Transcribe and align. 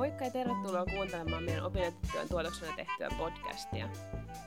Moikka 0.00 0.24
ja 0.24 0.30
tervetuloa 0.30 0.84
kuuntelemaan 0.84 1.42
meidän 1.42 1.64
opintotyön 1.64 2.28
tuotoksena 2.28 2.76
tehtyä 2.76 3.08
podcastia. 3.18 3.88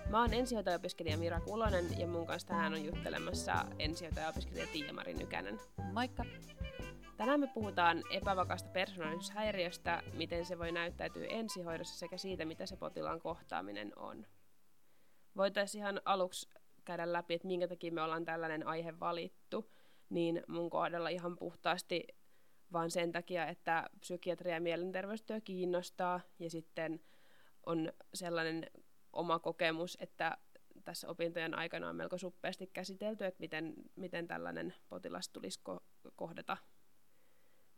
Mä 0.09 0.21
oon 0.21 0.33
ensihoitajaopiskelija 0.33 1.17
Mira 1.17 1.39
Kulonen 1.39 1.99
ja 1.99 2.07
mun 2.07 2.27
kanssa 2.27 2.47
tänään 2.47 2.73
on 2.73 2.85
juttelemassa 2.85 3.53
ensihoitajaopiskelija 3.79 4.67
Tiia-Mari 4.67 5.13
Nykänen. 5.13 5.59
Moikka! 5.91 6.25
Tänään 7.17 7.39
me 7.39 7.47
puhutaan 7.47 8.03
epävakaasta 8.11 8.69
persoonallisuushäiriöstä, 8.69 10.03
miten 10.13 10.45
se 10.45 10.59
voi 10.59 10.71
näyttäytyä 10.71 11.25
ensihoidossa 11.25 11.99
sekä 11.99 12.17
siitä, 12.17 12.45
mitä 12.45 12.65
se 12.65 12.77
potilaan 12.77 13.21
kohtaaminen 13.21 13.91
on. 13.95 14.25
Voitaisiin 15.37 15.81
ihan 15.81 16.01
aluksi 16.05 16.49
käydä 16.85 17.13
läpi, 17.13 17.33
että 17.33 17.47
minkä 17.47 17.67
takia 17.67 17.91
me 17.91 18.01
ollaan 18.01 18.25
tällainen 18.25 18.67
aihe 18.67 18.99
valittu, 18.99 19.71
niin 20.09 20.43
mun 20.47 20.69
kohdalla 20.69 21.09
ihan 21.09 21.35
puhtaasti 21.35 22.07
vaan 22.73 22.91
sen 22.91 23.11
takia, 23.11 23.47
että 23.47 23.89
psykiatria 23.99 24.53
ja 24.53 24.61
mielenterveystyö 24.61 25.41
kiinnostaa 25.41 26.19
ja 26.39 26.49
sitten 26.49 27.01
on 27.65 27.93
sellainen 28.13 28.71
oma 29.13 29.39
kokemus, 29.39 29.97
että 30.01 30.37
tässä 30.83 31.09
opintojen 31.09 31.57
aikana 31.57 31.89
on 31.89 31.95
melko 31.95 32.17
suppeasti 32.17 32.67
käsitelty, 32.67 33.25
että 33.25 33.39
miten, 33.39 33.73
miten 33.95 34.27
tällainen 34.27 34.73
potilas 34.89 35.29
tulisi 35.29 35.59
ko- 35.69 36.11
kohdata. 36.15 36.57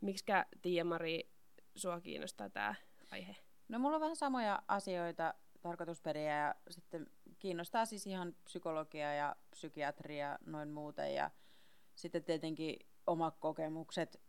Miksikä 0.01 0.45
Tiia-Mari 0.61 1.29
sua 1.75 2.01
kiinnostaa 2.01 2.49
tämä 2.49 2.75
aihe? 3.11 3.35
No 3.69 3.79
mulla 3.79 3.95
on 3.95 4.01
vähän 4.01 4.15
samoja 4.15 4.61
asioita 4.67 5.33
tarkoitusperiä 5.61 6.37
ja 6.37 6.55
sitten 6.69 7.07
kiinnostaa 7.39 7.85
siis 7.85 8.07
ihan 8.07 8.35
psykologia 8.43 9.13
ja 9.13 9.35
psykiatria 9.51 10.39
noin 10.45 10.69
muuten 10.69 11.15
ja 11.15 11.31
sitten 11.95 12.23
tietenkin 12.23 12.79
omat 13.07 13.37
kokemukset 13.37 14.21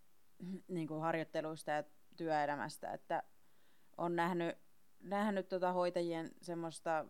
niin 0.68 0.88
kuin 0.88 1.00
harjoitteluista 1.00 1.70
ja 1.70 1.84
työelämästä, 2.16 2.92
että 2.92 3.22
on 3.96 4.16
nähnyt, 4.16 4.58
nähnyt 5.00 5.48
tuota 5.48 5.72
hoitajien 5.72 6.30
semmoista 6.42 7.06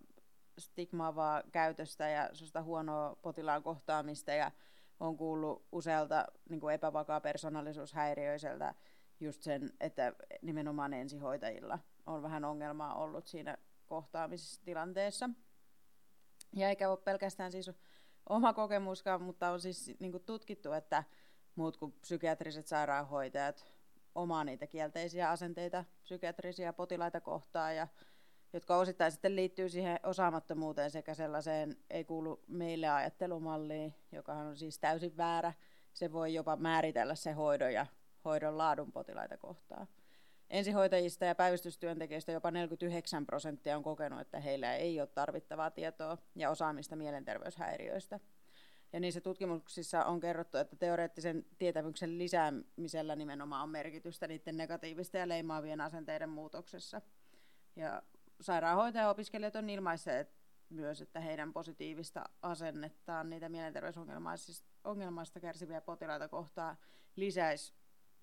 stigmaavaa 0.59 1.43
käytöstä 1.53 2.09
ja 2.09 2.31
semmoista 2.33 2.63
huonoa 2.63 3.17
potilaan 3.23 3.63
kohtaamista 3.63 4.33
ja 4.33 4.53
on 5.01 5.17
kuullut 5.17 5.67
usealta 5.73 6.25
niin 6.51 6.61
kuin 6.61 6.75
epävakaa 6.75 7.21
persoonallisuushäiriöiseltä 7.21 8.75
just 9.21 9.43
sen, 9.43 9.71
että 9.81 10.13
nimenomaan 10.43 10.95
ensihoitajilla 10.95 11.79
on 12.07 12.23
vähän 12.23 12.45
ongelmaa 12.45 12.95
ollut 12.95 13.27
siinä 13.27 13.59
kohtaamistilanteessa. 13.87 15.31
Ja 16.53 16.69
eikä 16.69 16.91
ole 16.91 16.97
pelkästään 16.97 17.53
siis 17.53 17.71
oma 18.29 18.53
kokemuskaan, 18.53 19.23
mutta 19.23 19.51
on 19.51 19.61
siis 19.61 19.95
niin 20.01 20.13
kuin 20.13 20.25
tutkittu, 20.25 20.73
että 20.73 21.05
muut 21.57 21.77
kuin 21.77 21.93
psykiatriset 21.93 22.67
sairaanhoitajat 22.67 23.65
omaa 24.15 24.45
niitä 24.45 24.67
kielteisiä 24.67 25.31
asenteita 25.31 25.85
psykiatrisia 26.03 26.73
potilaita 26.73 27.21
kohtaan, 27.21 27.77
ja, 27.77 27.89
jotka 28.53 28.77
osittain 28.77 29.13
sitten 29.13 29.37
liittyy 29.37 29.69
siihen 29.69 30.01
osaamattomuuteen 30.03 30.91
sekä 30.91 31.15
sellaiseen 31.15 31.77
ei 31.91 32.05
kuulu 32.05 32.45
meille 32.49 32.89
ajattelumalliin, 32.89 33.95
joka 34.13 34.33
on 34.33 34.57
siis 34.57 34.79
täysin 34.79 35.17
väärä. 35.17 35.53
Se 35.93 36.13
voi 36.13 36.35
jopa 36.35 36.57
määritellä 36.57 37.15
se 37.15 37.33
hoidon 37.33 37.73
ja 37.73 37.87
hoidon 38.25 38.59
laadun 38.59 38.93
potilaita 38.93 39.37
kohtaan. 39.37 39.89
Ensihoitajista 40.51 41.25
ja 41.25 41.35
päivystystyöntekijöistä 41.35 42.33
jopa 42.33 42.51
49 42.51 43.27
prosenttia 43.27 43.77
on 43.77 43.83
kokenut, 43.83 44.21
että 44.21 44.41
heillä 44.41 44.75
ei 44.75 45.01
ole 45.01 45.09
tarvittavaa 45.09 45.71
tietoa 45.71 46.19
ja 46.35 46.51
osaamista 46.51 46.97
mielenterveyshäiriöistä. 46.97 48.21
Ja 48.97 49.01
niissä 49.01 49.21
tutkimuksissa 49.21 50.05
on 50.05 50.21
kerrottu, 50.21 50.59
että 50.59 50.77
teoreettisen 50.77 51.47
tietämyksen 51.59 52.19
lisäämisellä 52.19 53.17
nimenomaan 53.17 53.63
on 53.63 53.71
merkitystä 53.71 54.29
niiden 54.29 54.57
negatiivisten 54.57 55.19
ja 55.19 55.29
leimaavien 55.29 55.81
asenteiden 55.81 56.29
muutoksessa. 56.29 57.01
Ja 57.77 58.03
sairaanhoitaja-opiskelijat 58.41 59.57
on 59.57 59.71
ilmaisseet 59.71 60.35
myös, 60.69 61.01
että 61.01 61.21
heidän 61.21 61.53
positiivista 61.53 62.25
asennettaan 62.43 63.31
niitä 63.31 63.49
mielenterveysongelmaista 63.49 65.41
kärsiviä 65.41 65.81
potilaita 65.81 66.29
kohtaan 66.29 66.77
lisäisi 67.17 67.75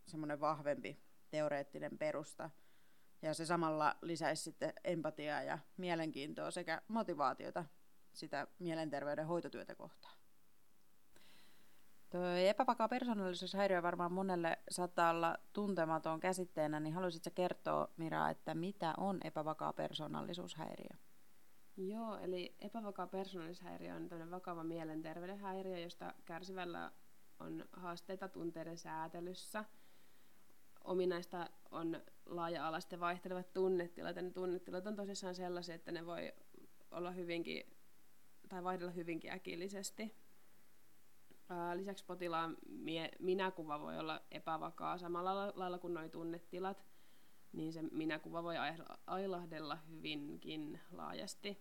semmoinen 0.07 0.39
vahvempi 0.39 1.00
teoreettinen 1.29 1.97
perusta. 1.97 2.50
Ja 3.22 3.33
se 3.33 3.45
samalla 3.45 3.95
lisäisi 4.01 4.44
sitten 4.44 4.73
empatiaa 4.83 5.44
ja 5.44 5.59
mielenkiintoa 5.78 6.51
sekä 6.51 6.81
motivaatiota 6.88 7.66
sitä 8.13 8.47
mielenterveyden 8.59 9.28
hoitotyötä 9.28 9.75
kohtaan. 9.75 10.22
Epävakaa 12.50 12.88
persoonallisuushäiriö 12.88 13.84
varmaan 13.84 14.12
monelle 14.12 14.57
saattaa 14.69 15.09
olla 15.09 15.38
tuntematon 15.53 16.19
käsitteenä, 16.19 16.79
niin 16.79 16.94
haluaisitko 16.94 17.29
kertoa, 17.35 17.90
Mira, 17.97 18.29
että 18.29 18.56
mitä 18.56 18.94
on 18.97 19.19
epävakaa 19.24 19.74
persoonallisuushäiriö? 19.74 20.97
Joo, 21.78 22.18
eli 22.18 22.56
epävakaa 22.62 23.07
persoonallisuushäiriö 23.07 23.96
on 23.96 24.09
tämmöinen 24.09 24.31
vakava 24.31 24.63
mielenterveyden 24.63 25.40
häiriö, 25.40 25.78
josta 25.78 26.13
kärsivällä 26.25 26.91
on 27.40 27.66
haasteita 27.72 28.28
tunteiden 28.28 28.78
säätelyssä. 28.78 29.66
Ominaista 30.84 31.50
on 31.72 32.01
laaja-alaiset 32.25 32.91
ja 32.91 33.00
vaihtelevat 33.00 33.53
tunnetilat, 33.53 34.16
ja 34.16 34.22
ne 34.22 34.31
tunnetilat 34.31 34.88
on 34.88 34.95
tosissaan 34.95 35.35
sellaisia, 35.35 35.75
että 35.75 35.91
ne 35.91 36.06
voi 36.06 36.34
olla 36.91 37.12
hyvinkin, 37.12 37.78
tai 38.50 38.63
vaihdella 38.63 38.91
hyvinkin 38.91 39.31
äkillisesti. 39.31 40.22
Lisäksi 41.83 42.05
potilaan 42.05 42.57
mie- 42.69 43.11
minäkuva 43.19 43.79
voi 43.79 43.99
olla 43.99 44.21
epävakaa 44.31 44.97
samalla 44.97 45.53
lailla 45.55 45.79
kuin 45.79 45.94
nuo 45.94 46.09
tunnetilat, 46.09 46.85
niin 47.53 47.73
se 47.73 47.81
minäkuva 47.81 48.44
voi 48.44 48.55
ailahdella 49.07 49.75
hyvinkin 49.75 50.79
laajasti. 50.91 51.57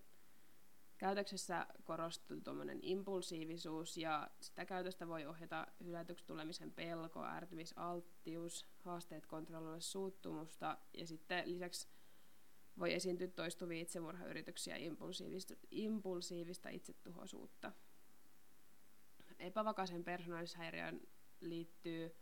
Käytöksessä 0.97 1.67
korostuu 1.83 2.41
tuommoinen 2.41 2.79
impulsiivisuus 2.81 3.97
ja 3.97 4.29
sitä 4.39 4.65
käytöstä 4.65 5.07
voi 5.07 5.25
ohjata 5.25 5.67
hylätyksi 5.83 6.25
tulemisen 6.25 6.71
pelko, 6.71 7.25
ärtymisalttius, 7.25 8.65
haasteet 8.79 9.25
kontrolloida 9.25 9.79
suuttumusta 9.79 10.77
ja 10.93 11.07
sitten 11.07 11.51
lisäksi 11.51 11.87
voi 12.79 12.93
esiintyä 12.93 13.27
toistuvia 13.27 13.81
itsemurhayrityksiä 13.81 14.77
ja 14.77 14.85
impulsiivista, 14.85 15.53
impulsiivista 15.71 16.69
itsetuhoisuutta 16.69 17.71
epävakaisen 19.43 20.03
persoonallisuushäiriöön 20.03 21.01
liittyy 21.39 22.15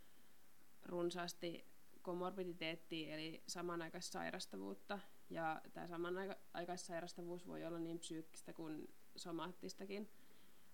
runsaasti 0.82 1.72
komorbiditeettiin, 2.02 3.12
eli 3.12 3.42
samanaikaissairastavuutta. 3.46 4.98
Ja 5.30 5.60
tämä 5.72 5.86
samanaikaissairastavuus 5.86 7.46
voi 7.46 7.64
olla 7.64 7.78
niin 7.78 7.98
psyykkistä 7.98 8.52
kuin 8.52 8.94
somaattistakin. 9.16 10.10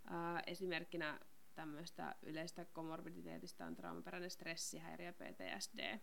Ää, 0.05 0.43
esimerkkinä 0.47 1.21
tämmöistä 1.55 2.15
yleistä 2.23 2.65
komorbiditeetista 2.65 3.67
on 3.67 3.75
traumaperäinen 3.75 4.31
stressihäiriö 4.31 5.13
PTSD. 5.13 5.99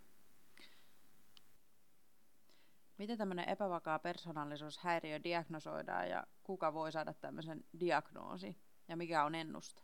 Miten 2.98 3.18
tämmöinen 3.18 3.50
epävakaa 3.50 4.00
persoonallisuushäiriö 4.00 5.24
diagnosoidaan 5.24 6.10
ja 6.10 6.28
kuka 6.44 6.74
voi 6.74 6.92
saada 6.92 7.14
tämmöisen 7.14 7.66
diagnoosi 7.80 8.58
ja 8.88 8.98
mikä 8.98 9.24
on 9.26 9.36
ennuste? 9.36 9.82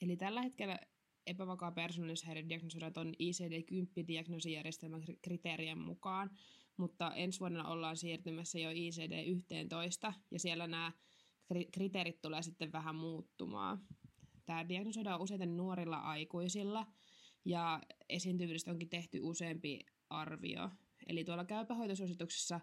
Eli 0.00 0.16
tällä 0.16 0.42
hetkellä 0.42 0.78
epävakaa 1.26 1.72
persoonallisuushäiriö 1.72 2.48
diagnosoidaan 2.48 2.92
tuon 2.92 3.14
ICD-10-diagnoosijärjestelmän 3.18 5.02
kriteerien 5.22 5.78
mukaan, 5.78 6.30
mutta 6.76 7.14
ensi 7.14 7.40
vuonna 7.40 7.68
ollaan 7.68 7.96
siirtymässä 7.96 8.58
jo 8.58 8.70
ICD-11, 8.70 10.12
ja 10.30 10.38
siellä 10.38 10.66
nämä 10.66 10.92
kriteerit 11.72 12.20
tulee 12.22 12.42
sitten 12.42 12.72
vähän 12.72 12.94
muuttumaan. 12.94 13.80
Tämä 14.46 14.68
diagnosoidaan 14.68 15.20
useiten 15.20 15.56
nuorilla 15.56 15.96
aikuisilla, 15.96 16.86
ja 17.44 17.80
esiintyvyydestä 18.08 18.70
onkin 18.70 18.88
tehty 18.88 19.20
useampi 19.22 19.80
arvio. 20.10 20.70
Eli 21.06 21.24
tuolla 21.24 21.44
käypähoitosuosituksessa 21.44 22.60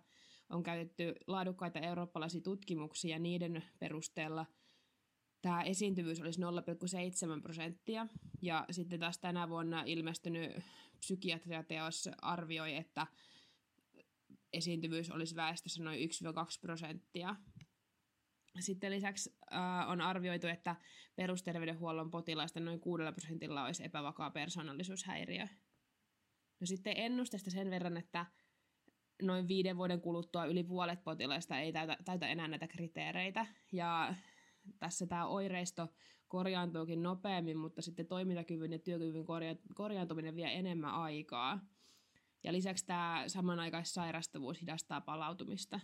on 0.50 0.64
käytetty 0.64 1.16
laadukkaita 1.28 1.80
eurooppalaisia 1.80 2.42
tutkimuksia, 2.42 3.16
ja 3.16 3.20
niiden 3.20 3.64
perusteella– 3.80 4.46
tämä 5.46 5.64
esiintyvyys 5.64 6.22
olisi 6.22 6.42
0,7 6.42 7.42
prosenttia. 7.42 8.08
Ja 8.42 8.66
sitten 8.72 9.00
taas 9.00 9.18
tänä 9.18 9.50
vuonna 9.50 9.84
ilmestynyt 9.86 10.52
psykiatriateos 11.00 12.10
arvioi, 12.22 12.76
että 12.76 13.08
esiintyvyys 14.54 15.12
olisi 15.12 15.36
väestössä 15.36 15.84
noin 15.84 16.00
1-2 16.00 16.04
prosenttia. 16.62 17.36
Sitten 18.60 18.92
lisäksi 18.92 19.36
äh, 19.54 19.90
on 19.90 20.02
arvioitu, 20.02 20.48
että 20.48 20.76
perusterveydenhuollon 21.16 22.12
potilaista 22.12 22.60
noin 22.60 22.80
6 22.80 23.04
prosentilla 23.04 23.66
olisi 23.66 23.86
epävakaa 23.86 24.32
persoonallisuushäiriö. 24.32 25.48
No 26.60 26.68
sitten 26.68 26.94
ennustesta 26.98 27.52
sen 27.52 27.70
verran, 27.70 27.98
että 27.98 28.26
noin 29.22 29.48
viiden 29.48 29.78
vuoden 29.78 30.02
kuluttua 30.02 30.46
yli 30.46 30.64
puolet 30.64 31.04
potilaista 31.04 31.60
ei 31.60 31.74
täytä, 31.74 31.98
täytä 32.06 32.28
enää 32.28 32.48
näitä 32.48 32.68
kriteereitä. 32.68 33.46
Ja 33.72 34.16
tässä 34.80 35.08
tämä 35.08 35.28
oireisto 35.28 35.88
korjaantuukin 36.28 37.04
nopeammin, 37.04 37.58
mutta 37.58 37.82
sitten 37.82 38.08
toimintakyvyn 38.08 38.72
ja 38.72 38.80
työkyvyn 38.80 39.26
korja- 39.26 39.74
korjaantuminen 39.76 40.36
vie 40.36 40.60
enemmän 40.60 40.94
aikaa. 40.94 41.60
Ja 42.44 42.54
lisäksi 42.54 42.86
tämä 42.86 43.24
samanaikaissairastavuus 43.28 44.62
hidastaa 44.62 45.02
palautumista. 45.02 45.80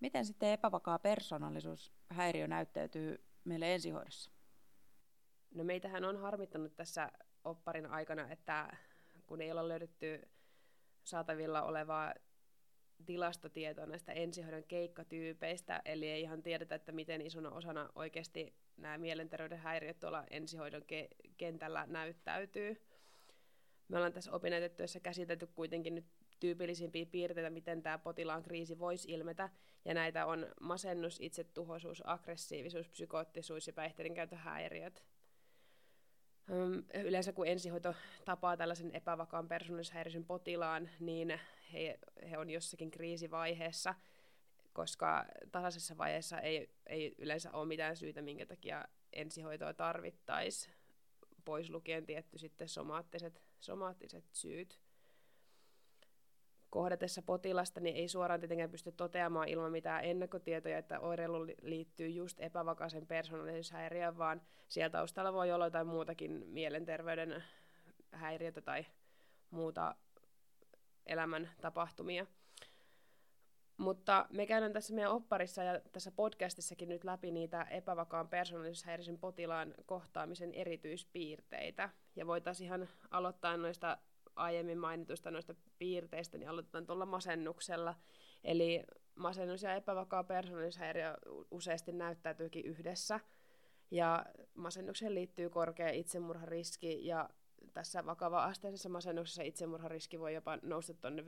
Miten 0.00 0.24
sitten 0.24 0.50
epävakaa 0.50 0.98
persoonallisuushäiriö 0.98 2.46
näyttäytyy 2.46 3.24
meille 3.44 3.74
ensihoidossa? 3.74 4.30
No 5.54 5.64
meitähän 5.64 6.04
on 6.04 6.16
harmittanut 6.16 6.76
tässä 6.76 7.12
opparin 7.44 7.86
aikana, 7.86 8.30
että 8.30 8.76
kun 9.26 9.40
ei 9.40 9.50
olla 9.50 9.68
löydetty 9.68 10.28
saatavilla 11.04 11.62
olevaa 11.62 12.14
tilastotietoa 13.02 13.86
näistä 13.86 14.12
ensihoidon 14.12 14.64
keikkatyypeistä, 14.64 15.82
eli 15.84 16.08
ei 16.08 16.22
ihan 16.22 16.42
tiedetä, 16.42 16.74
että 16.74 16.92
miten 16.92 17.20
isona 17.20 17.50
osana 17.50 17.90
oikeasti 17.94 18.54
nämä 18.76 18.98
mielenterveyden 18.98 19.58
häiriöt 19.58 20.00
tuolla 20.00 20.24
ensihoidon 20.30 20.82
ke- 20.82 21.30
kentällä 21.36 21.86
näyttäytyy. 21.86 22.82
Me 23.88 23.96
ollaan 23.96 24.12
tässä 24.12 24.32
opinnäytetyössä 24.32 25.00
käsitelty 25.00 25.46
kuitenkin 25.46 25.94
nyt 25.94 26.06
tyypillisimpiä 26.40 27.06
piirteitä, 27.06 27.50
miten 27.50 27.82
tämä 27.82 27.98
potilaan 27.98 28.42
kriisi 28.42 28.78
voisi 28.78 29.12
ilmetä, 29.12 29.50
ja 29.84 29.94
näitä 29.94 30.26
on 30.26 30.46
masennus, 30.60 31.20
itsetuhoisuus, 31.20 32.02
aggressiivisuus, 32.06 32.88
psykoottisuus 32.88 33.66
ja 33.66 33.72
päihteiden 33.72 34.14
käytön 34.14 34.38
häiriöt. 34.38 35.04
Yleensä 37.04 37.32
kun 37.32 37.46
ensihoito 37.46 37.94
tapaa 38.24 38.56
tällaisen 38.56 38.94
epävakaan 38.94 39.48
persoonallisuushäiriöisen 39.48 40.24
potilaan, 40.24 40.90
niin 41.00 41.40
he, 41.72 41.98
he 42.30 42.38
on 42.38 42.50
jossakin 42.50 42.90
kriisivaiheessa, 42.90 43.94
koska 44.72 45.24
tasaisessa 45.52 45.98
vaiheessa 45.98 46.40
ei, 46.40 46.70
ei 46.86 47.14
yleensä 47.18 47.52
ole 47.52 47.66
mitään 47.66 47.96
syytä, 47.96 48.22
minkä 48.22 48.46
takia 48.46 48.84
ensihoitoa 49.12 49.74
tarvittaisiin, 49.74 50.74
pois 51.44 51.70
lukien 51.70 52.06
tietty 52.06 52.38
sitten 52.38 52.68
somaattiset, 52.68 53.42
somaattiset 53.60 54.24
syyt. 54.32 54.80
Kohdatessa 56.70 57.22
potilasta 57.22 57.80
niin 57.80 57.96
ei 57.96 58.08
suoraan 58.08 58.40
tietenkään 58.40 58.70
pysty 58.70 58.92
toteamaan 58.92 59.48
ilman 59.48 59.72
mitään 59.72 60.04
ennakkotietoja, 60.04 60.78
että 60.78 61.00
oireilu 61.00 61.46
liittyy 61.62 62.08
just 62.08 62.40
epävakaisen 62.40 63.06
persoonallisuushäiriöön, 63.06 64.18
vaan 64.18 64.42
siellä 64.68 64.90
taustalla 64.90 65.32
voi 65.32 65.52
olla 65.52 65.66
jotain 65.66 65.86
muutakin 65.86 66.44
mielenterveyden 66.46 67.44
häiriötä 68.12 68.60
tai 68.60 68.86
muuta 69.50 69.94
elämän 71.06 71.50
tapahtumia. 71.60 72.26
Mutta 73.76 74.26
me 74.30 74.46
käydään 74.46 74.72
tässä 74.72 74.94
meidän 74.94 75.12
opparissa 75.12 75.62
ja 75.62 75.80
tässä 75.92 76.10
podcastissakin 76.10 76.88
nyt 76.88 77.04
läpi 77.04 77.30
niitä 77.30 77.62
epävakaan 77.62 78.28
persoonallisuushäiriöisen 78.28 79.18
potilaan 79.18 79.74
kohtaamisen 79.86 80.54
erityispiirteitä. 80.54 81.90
Ja 82.16 82.26
voitaisiin 82.26 82.66
ihan 82.66 82.88
aloittaa 83.10 83.56
noista 83.56 83.98
aiemmin 84.36 84.78
mainituista 84.78 85.30
noista 85.30 85.54
piirteistä, 85.78 86.38
niin 86.38 86.48
aloitetaan 86.48 86.86
tuolla 86.86 87.06
masennuksella. 87.06 87.94
Eli 88.44 88.82
masennus 89.14 89.62
ja 89.62 89.74
epävakaa 89.74 90.24
persoonallisuushäiriö 90.24 91.14
useasti 91.50 91.92
näyttäytyykin 91.92 92.64
yhdessä. 92.64 93.20
Ja 93.90 94.26
masennukseen 94.54 95.14
liittyy 95.14 95.50
korkea 95.50 95.90
itsemurhariski 95.90 97.06
ja 97.06 97.28
tässä 97.74 98.06
vakava-asteisessa 98.06 98.88
masennuksessa 98.88 99.42
itsemurhariski 99.42 100.20
voi 100.20 100.34
jopa 100.34 100.58
nousta 100.62 100.94
tuonne 100.94 101.22
15-20 101.22 101.26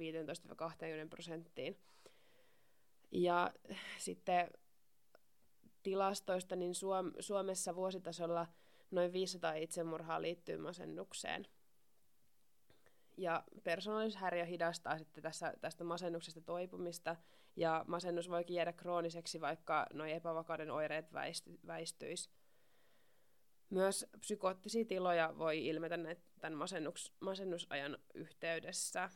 prosenttiin. 1.10 1.78
Ja 3.12 3.52
sitten 3.98 4.50
tilastoista, 5.82 6.56
niin 6.56 6.74
Suom- 6.74 7.12
Suomessa 7.20 7.74
vuositasolla 7.74 8.46
noin 8.90 9.12
500 9.12 9.54
itsemurhaa 9.54 10.22
liittyy 10.22 10.56
masennukseen. 10.56 11.46
Ja 13.16 13.44
persoonallisuushäiriö 13.64 14.44
hidastaa 14.44 14.98
sitten 14.98 15.22
tässä, 15.22 15.54
tästä 15.60 15.84
masennuksesta 15.84 16.40
toipumista, 16.40 17.16
ja 17.56 17.84
masennus 17.88 18.28
voikin 18.28 18.56
jäädä 18.56 18.72
krooniseksi, 18.72 19.40
vaikka 19.40 19.86
nuo 19.92 20.06
epävakauden 20.06 20.70
oireet 20.70 21.12
väisty, 21.12 21.58
väistyisi. 21.66 22.30
Myös 23.74 24.06
psykoottisia 24.20 24.84
tiloja 24.84 25.34
voi 25.38 25.66
ilmetä 25.66 25.98
tämän 26.40 26.58
masennus, 26.58 27.12
masennusajan 27.20 27.98
yhteydessä. 28.14 29.10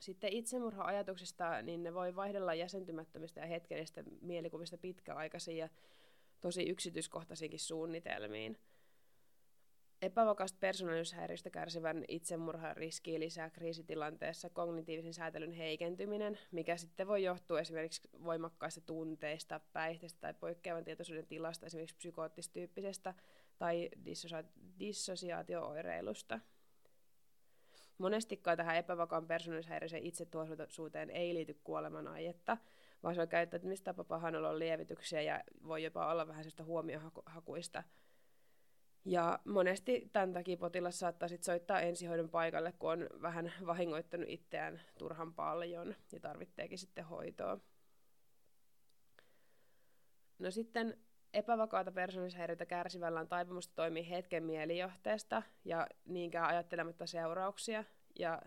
Sitten 0.00 0.32
itsemurha-ajatuksista, 0.32 1.62
niin 1.62 1.82
ne 1.82 1.94
voi 1.94 2.16
vaihdella 2.16 2.54
jäsentymättömistä 2.54 3.40
ja 3.40 3.46
hetkellisistä 3.46 4.04
mielikuvista 4.20 4.78
pitkäaikaisiin 4.78 5.56
ja 5.56 5.68
tosi 6.40 6.62
yksityiskohtaisiinkin 6.62 7.60
suunnitelmiin– 7.60 8.58
Epävakaasta 10.02 10.58
persoonallisuushäiriöstä 10.60 11.50
kärsivän 11.50 12.04
itsemurhan 12.08 12.76
riski 12.76 13.20
lisää 13.20 13.50
kriisitilanteessa 13.50 14.50
kognitiivisen 14.50 15.14
säätelyn 15.14 15.52
heikentyminen, 15.52 16.38
mikä 16.52 16.76
sitten 16.76 17.08
voi 17.08 17.22
johtua 17.22 17.60
esimerkiksi 17.60 18.08
voimakkaista 18.24 18.80
tunteista, 18.80 19.60
päihteistä 19.72 20.20
tai 20.20 20.34
poikkeavan 20.34 20.84
tietoisuuden 20.84 21.26
tilasta, 21.26 21.66
esimerkiksi 21.66 21.96
psykoottistyyppisestä 21.96 23.14
tai 23.58 23.90
dissosia- 24.04 24.44
dissosiaatio-oireilusta. 24.78 26.40
Monestikaan 27.98 28.56
tähän 28.56 28.76
epävakaan 28.76 29.26
persoonallisuushäiriöiseen 29.26 30.06
itsetuhoisuuteen 30.06 31.10
ei 31.10 31.34
liity 31.34 31.60
kuoleman 31.64 32.08
aietta, 32.08 32.56
vaan 33.02 33.14
se 33.14 33.20
on 33.20 33.28
käyttäytymistapa 33.28 34.04
pahanolon 34.04 34.58
lievityksiä 34.58 35.20
ja 35.20 35.44
voi 35.66 35.82
jopa 35.82 36.12
olla 36.12 36.28
vähän 36.28 36.44
sellaista 36.44 36.64
huomiohakuista 36.64 37.82
ja 39.04 39.38
monesti 39.44 40.10
tämän 40.12 40.32
takia 40.32 40.56
potilas 40.56 40.98
saattaa 40.98 41.28
sit 41.28 41.42
soittaa 41.42 41.80
ensihoidon 41.80 42.28
paikalle, 42.28 42.72
kun 42.72 42.92
on 42.92 43.08
vähän 43.22 43.52
vahingoittanut 43.66 44.28
itseään 44.28 44.80
turhan 44.98 45.34
paljon 45.34 45.94
ja 46.12 46.20
tarvitteekin 46.20 46.78
sitten 46.78 47.04
hoitoa. 47.04 47.58
No 50.38 50.50
sitten 50.50 50.98
epävakaata 51.34 51.92
persoonallisuushäiriötä 51.92 52.66
kärsivällä 52.66 53.20
on 53.20 53.28
taipumusta 53.28 53.74
toimia 53.74 54.02
hetken 54.02 54.44
mielijohteesta 54.44 55.42
ja 55.64 55.86
niinkään 56.04 56.48
ajattelematta 56.48 57.06
seurauksia. 57.06 57.84
Ja 58.18 58.42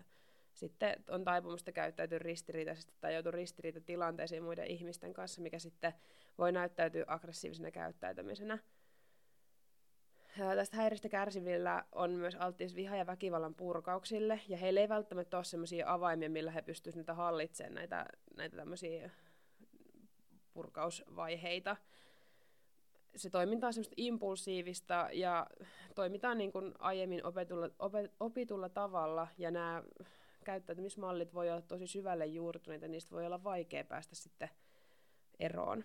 sitten 0.52 1.04
on 1.08 1.24
taipumusta 1.24 1.72
käyttäytyä 1.72 2.18
ristiriitaisesti 2.18 2.94
tai 3.00 3.14
joutua 3.14 3.32
ristiriitatilanteisiin 3.32 4.42
muiden 4.42 4.66
ihmisten 4.66 5.12
kanssa, 5.12 5.42
mikä 5.42 5.58
sitten 5.58 5.92
voi 6.38 6.52
näyttäytyä 6.52 7.04
aggressiivisena 7.06 7.70
käyttäytymisenä– 7.70 8.58
tästä 10.36 10.76
häiristä 10.76 11.08
kärsivillä 11.08 11.84
on 11.92 12.10
myös 12.10 12.34
alttius 12.34 12.74
viha- 12.74 12.96
ja 12.96 13.06
väkivallan 13.06 13.54
purkauksille, 13.54 14.40
ja 14.48 14.56
heillä 14.56 14.80
ei 14.80 14.88
välttämättä 14.88 15.36
ole 15.36 15.44
sellaisia 15.44 15.92
avaimia, 15.92 16.30
millä 16.30 16.50
he 16.50 16.62
pystyisivät 16.62 17.02
niitä 17.02 17.14
hallitsemaan, 17.14 17.74
näitä, 17.74 18.06
näitä 18.36 18.56
tämmöisiä 18.56 19.10
purkausvaiheita. 20.52 21.76
Se 23.16 23.30
toiminta 23.30 23.66
on 23.66 23.72
semmoista 23.72 23.94
impulsiivista 23.96 25.08
ja 25.12 25.46
toimitaan 25.94 26.38
niin 26.38 26.52
kuin 26.52 26.74
aiemmin 26.78 27.24
opetulla, 27.24 27.70
opet, 27.78 28.12
opitulla 28.20 28.68
tavalla, 28.68 29.28
ja 29.38 29.50
nämä 29.50 29.82
käyttäytymismallit 30.44 31.34
voi 31.34 31.50
olla 31.50 31.62
tosi 31.62 31.86
syvälle 31.86 32.26
juurtuneita, 32.26 32.88
niistä 32.88 33.10
voi 33.10 33.26
olla 33.26 33.44
vaikea 33.44 33.84
päästä 33.84 34.14
sitten 34.14 34.50
eroon. 35.38 35.84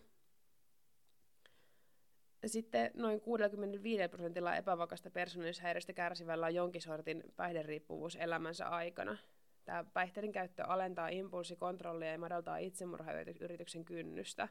Sitten 2.46 2.92
noin 2.94 3.22
65 3.22 4.08
prosentilla 4.08 4.56
epävakasta 4.56 5.10
persoonallisuushäiriöstä 5.10 5.94
kärsivällä 5.94 6.46
on 6.46 6.56
jonkin 6.56 6.82
sortin 6.82 7.24
päihderiippuvuus 7.36 8.16
elämänsä 8.16 8.68
aikana. 8.68 9.18
Tämä 9.66 9.84
päihteiden 9.84 10.32
käyttö 10.32 10.64
alentaa 10.64 11.10
impulssikontrollia 11.10 12.12
ja 12.12 12.20
madaltaa 12.20 12.58
itsemurhayrityksen 12.58 13.86
kynnystä. 13.86 14.48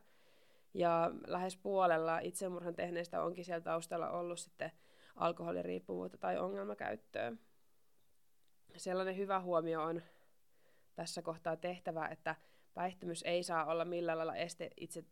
Ja 0.74 1.10
lähes 1.26 1.56
puolella 1.56 2.18
itsemurhan 2.18 2.74
tehneistä 2.74 3.22
onkin 3.22 3.44
siellä 3.44 3.60
taustalla 3.60 4.10
ollut 4.10 4.38
sitten 4.38 4.72
alkoholiriippuvuutta 5.16 6.18
tai 6.18 6.38
ongelmakäyttöä. 6.38 7.32
Sellainen 8.76 9.16
hyvä 9.16 9.40
huomio 9.40 9.82
on 9.82 10.02
tässä 10.94 11.22
kohtaa 11.22 11.56
tehtävä, 11.56 12.08
että 12.08 12.34
päihtymys 12.74 13.22
ei 13.22 13.42
saa 13.42 13.64
olla 13.64 13.84
millään 13.84 14.18
lailla 14.18 14.36
este 14.36 14.70
itse 14.76 15.04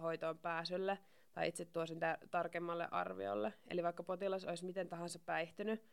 hoitoon 0.00 0.38
pääsylle– 0.38 0.98
tai 1.32 1.48
itse 1.48 1.64
tuo 1.64 1.86
sen 1.86 1.96
tar- 1.96 2.28
tarkemmalle 2.30 2.88
arviolle. 2.90 3.52
Eli 3.70 3.82
vaikka 3.82 4.02
potilas 4.02 4.44
olisi 4.44 4.64
miten 4.64 4.88
tahansa 4.88 5.18
päihtynyt, 5.18 5.84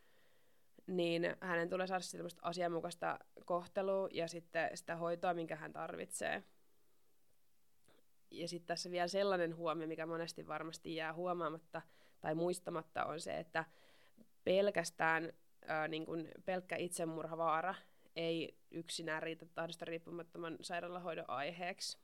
niin 0.87 1.35
hänen 1.41 1.69
tulee 1.69 1.87
saada 1.87 2.03
sellaista 2.03 2.41
asianmukaista 2.43 3.19
kohtelua 3.45 4.07
ja 4.11 4.27
sitten 4.27 4.77
sitä 4.77 4.95
hoitoa, 4.95 5.33
minkä 5.33 5.55
hän 5.55 5.73
tarvitsee. 5.73 6.43
Ja 8.31 8.47
sitten 8.47 8.67
tässä 8.67 8.91
vielä 8.91 9.07
sellainen 9.07 9.55
huomio, 9.55 9.87
mikä 9.87 10.05
monesti 10.05 10.47
varmasti 10.47 10.95
jää 10.95 11.13
huomaamatta 11.13 11.81
tai 12.21 12.35
muistamatta, 12.35 13.05
on 13.05 13.19
se, 13.19 13.37
että 13.37 13.65
pelkästään 14.43 15.33
ää, 15.67 15.87
niin 15.87 16.05
kun 16.05 16.27
pelkkä 16.45 16.75
itsemurhavaara 16.75 17.75
ei 18.15 18.57
yksinään 18.71 19.23
riitä 19.23 19.45
tahdosta 19.45 19.85
riippumattoman 19.85 20.57
sairaalahoidon 20.61 21.29
aiheeksi. 21.29 21.97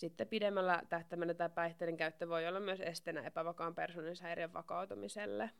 Sitten 0.00 0.28
pidemmällä 0.28 0.82
tähtäimellä 0.88 1.34
tämä 1.34 1.48
päihteiden 1.48 1.96
käyttö 1.96 2.28
voi 2.28 2.48
olla 2.48 2.60
myös 2.60 2.80
esteenä 2.80 3.22
epävakaan 3.22 3.74
persoonallisuushäiriön 3.74 4.52
vakautumiselle. 4.52 5.50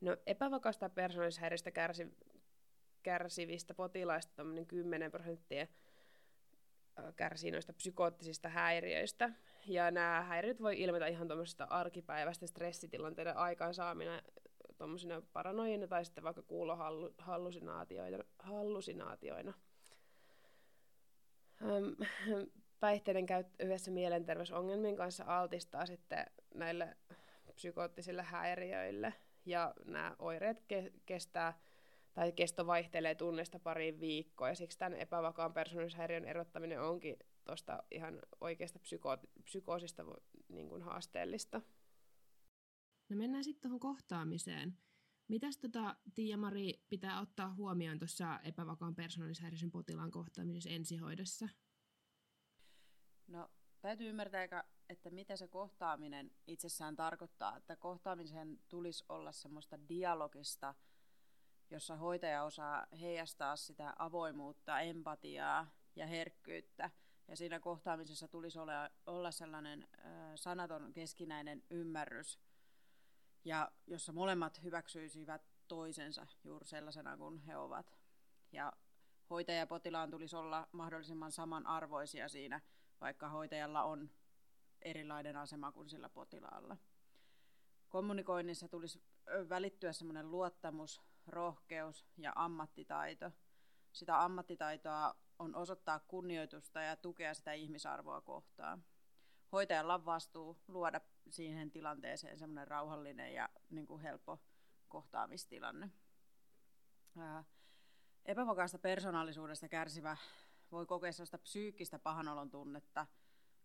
No 0.00 0.16
epävakaasta 0.26 0.88
persoonallisuushäiriöstä 0.88 1.70
kärsi, 1.70 2.16
kärsivistä 3.02 3.74
potilaista 3.74 4.42
10 4.68 5.10
prosenttia 5.10 5.66
kärsii 7.16 7.50
noista 7.50 7.72
psykoottisista 7.72 8.48
häiriöistä. 8.48 9.30
Ja 9.66 9.90
nämä 9.90 10.22
häiriöt 10.22 10.62
voi 10.62 10.80
ilmetä 10.80 11.06
ihan 11.06 11.28
tuommoisesta 11.28 11.64
arkipäivästä 11.64 12.46
stressitilanteiden 12.46 13.36
aikaansaamina 13.36 14.22
tuommoisina 14.78 15.22
paranoina 15.32 15.86
tai 15.86 16.04
sitten 16.04 16.24
vaikka 16.24 16.42
kuulohallusinaatioina. 16.42 18.24
Hallusinaatioina. 18.38 19.54
Päihteiden 22.80 23.26
käyttö 23.26 23.64
yhdessä 23.64 23.90
mielenterveysongelmien 23.90 24.96
kanssa 24.96 25.24
altistaa 25.26 25.86
sitten 25.86 26.26
näille 26.54 26.96
psykoottisille 27.54 28.22
häiriöille. 28.22 29.14
Ja 29.46 29.74
nämä 29.84 30.16
oireet 30.18 30.58
ke- 30.58 30.92
kestää 31.06 31.60
tai 32.14 32.32
kesto 32.32 32.66
vaihtelee 32.66 33.14
tunnesta 33.14 33.58
pariin 33.58 34.00
viikkoa, 34.00 34.48
ja 34.48 34.54
siksi 34.54 34.78
tämän 34.78 34.98
epävakaan 34.98 35.52
persoonallisuushäiriön 35.52 36.24
erottaminen 36.24 36.82
onkin 36.82 37.16
tuosta 37.44 37.82
ihan 37.90 38.18
oikeasta 38.40 38.78
psyko- 38.78 39.42
psykoosista 39.44 40.04
niin 40.48 40.68
kuin 40.68 40.82
haasteellista. 40.82 41.60
No 43.08 43.16
mennään 43.16 43.44
sitten 43.44 43.62
tuohon 43.62 43.80
kohtaamiseen. 43.80 44.78
Mitäs 45.28 45.58
tota, 45.58 45.96
Tiia-Mari 46.14 46.84
pitää 46.88 47.20
ottaa 47.20 47.54
huomioon 47.54 47.98
tuossa 47.98 48.40
epävakaan 48.42 48.94
persoonallisuushäiriön 48.94 49.70
potilaan 49.70 50.10
kohtaamisessa 50.10 50.70
ensihoidossa? 50.70 51.48
No 53.26 53.50
täytyy 53.80 54.08
ymmärtää, 54.08 54.64
että 54.88 55.10
mitä 55.10 55.36
se 55.36 55.48
kohtaaminen 55.48 56.30
itsessään 56.46 56.96
tarkoittaa. 56.96 57.56
Että 57.56 57.76
kohtaamisen 57.76 58.60
tulisi 58.68 59.04
olla 59.08 59.32
semmoista 59.32 59.78
dialogista– 59.88 60.74
jossa 61.70 61.96
hoitaja 61.96 62.44
osaa 62.44 62.86
heijastaa 63.00 63.56
sitä 63.56 63.94
avoimuutta, 63.98 64.80
empatiaa 64.80 65.70
ja 65.96 66.06
herkkyyttä. 66.06 66.90
Ja 67.28 67.36
siinä 67.36 67.60
kohtaamisessa 67.60 68.28
tulisi 68.28 68.58
olla, 68.58 68.90
olla 69.06 69.30
sellainen 69.30 69.88
sanaton 70.34 70.92
keskinäinen 70.92 71.62
ymmärrys, 71.70 72.38
ja 73.48 73.70
jossa 73.86 74.12
molemmat 74.12 74.62
hyväksyisivät 74.62 75.42
toisensa 75.68 76.26
juuri 76.44 76.66
sellaisena 76.66 77.16
kuin 77.16 77.38
he 77.38 77.56
ovat. 77.56 77.94
Ja 78.52 78.72
hoitaja 79.30 79.58
ja 79.58 79.66
potilaan 79.66 80.10
tulisi 80.10 80.36
olla 80.36 80.68
mahdollisimman 80.72 81.32
samanarvoisia 81.32 82.28
siinä, 82.28 82.60
vaikka 83.00 83.28
hoitajalla 83.28 83.82
on 83.82 84.10
erilainen 84.82 85.36
asema 85.36 85.72
kuin 85.72 85.88
sillä 85.88 86.08
potilaalla. 86.08 86.76
Kommunikoinnissa 87.88 88.68
tulisi 88.68 89.02
välittyä 89.48 89.92
semmoinen 89.92 90.30
luottamus, 90.30 91.02
rohkeus 91.26 92.06
ja 92.16 92.32
ammattitaito. 92.34 93.30
Sitä 93.92 94.24
ammattitaitoa 94.24 95.14
on 95.38 95.54
osoittaa 95.54 96.00
kunnioitusta 96.00 96.80
ja 96.80 96.96
tukea 96.96 97.34
sitä 97.34 97.52
ihmisarvoa 97.52 98.20
kohtaan. 98.20 98.84
Hoitajalla 99.52 99.94
on 99.94 100.04
vastuu 100.04 100.58
luoda 100.68 101.00
siihen 101.28 101.70
tilanteeseen 101.70 102.38
semmoinen 102.38 102.68
rauhallinen 102.68 103.34
ja 103.34 103.48
niin 103.70 103.86
kuin 103.86 104.00
helppo 104.00 104.38
kohtaamistilanne. 104.88 105.90
Ää, 107.18 107.44
epävakaasta 108.26 108.78
persoonallisuudesta 108.78 109.68
kärsivä 109.68 110.16
voi 110.72 110.86
kokea 110.86 111.12
sellaista 111.12 111.38
psyykkistä 111.38 111.98
pahanolon 111.98 112.50
tunnetta, 112.50 113.06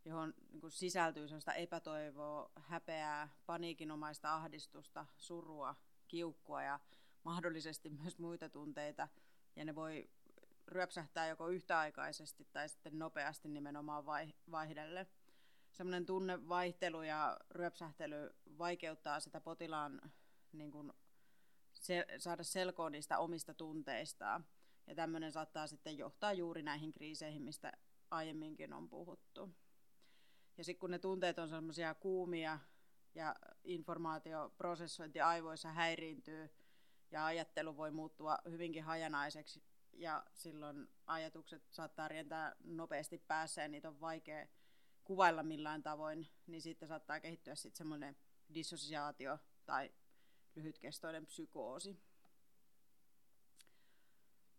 johon 0.05 0.33
niin 0.49 0.61
kuin 0.61 0.71
sisältyy 0.71 1.27
sellaista 1.27 1.53
epätoivoa, 1.53 2.51
häpeää, 2.55 3.29
paniikinomaista 3.45 4.35
ahdistusta, 4.35 5.05
surua, 5.17 5.75
kiukkua 6.07 6.63
ja 6.63 6.79
mahdollisesti 7.23 7.89
myös 7.89 8.19
muita 8.19 8.49
tunteita, 8.49 9.07
ja 9.55 9.65
ne 9.65 9.75
voi 9.75 10.09
ryöpsähtää 10.67 11.27
joko 11.27 11.47
yhtäaikaisesti 11.47 12.47
tai 12.51 12.69
sitten 12.69 12.99
nopeasti 12.99 13.49
nimenomaan 13.49 14.05
vaihdelle. 14.51 15.07
Semmoinen 15.73 16.05
tunnevaihtelu 16.05 17.03
ja 17.03 17.37
ryöpsähtely 17.49 18.35
vaikeuttaa 18.57 19.19
sitä 19.19 19.41
potilaan 19.41 20.01
niin 20.51 20.71
kuin, 20.71 20.93
se, 21.73 22.05
saada 22.17 22.43
selkoa 22.43 22.89
niistä 22.89 23.17
omista 23.17 23.53
tunteistaan. 23.53 24.45
Ja 24.87 24.95
tämmöinen 24.95 25.31
saattaa 25.31 25.67
sitten 25.67 25.97
johtaa 25.97 26.33
juuri 26.33 26.61
näihin 26.61 26.91
kriiseihin, 26.91 27.41
mistä 27.41 27.71
aiemminkin 28.11 28.73
on 28.73 28.89
puhuttu. 28.89 29.49
Ja 30.57 30.63
sitten 30.63 30.79
kun 30.79 30.91
ne 30.91 30.99
tunteet 30.99 31.39
on 31.39 31.49
semmoisia 31.49 31.93
kuumia 31.93 32.59
ja 33.15 33.35
informaatioprosessointi 33.63 35.21
aivoissa 35.21 35.71
häiriintyy, 35.71 36.49
ja 37.11 37.25
ajattelu 37.25 37.77
voi 37.77 37.91
muuttua 37.91 38.37
hyvinkin 38.49 38.83
hajanaiseksi 38.83 39.63
ja 39.93 40.23
silloin 40.33 40.89
ajatukset 41.05 41.63
saattaa 41.71 42.07
rientää 42.07 42.55
nopeasti 42.63 43.17
päässä 43.17 43.61
ja 43.61 43.67
niitä 43.67 43.87
on 43.87 44.01
vaikea 44.01 44.47
kuvailla 45.03 45.43
millään 45.43 45.83
tavoin, 45.83 46.27
niin 46.47 46.61
sitten 46.61 46.87
saattaa 46.87 47.19
kehittyä 47.19 47.55
sitten 47.55 47.77
semmoinen 47.77 48.15
dissosiaatio 48.53 49.39
tai 49.65 49.91
lyhytkestoinen 50.55 51.25
psykoosi. 51.25 51.99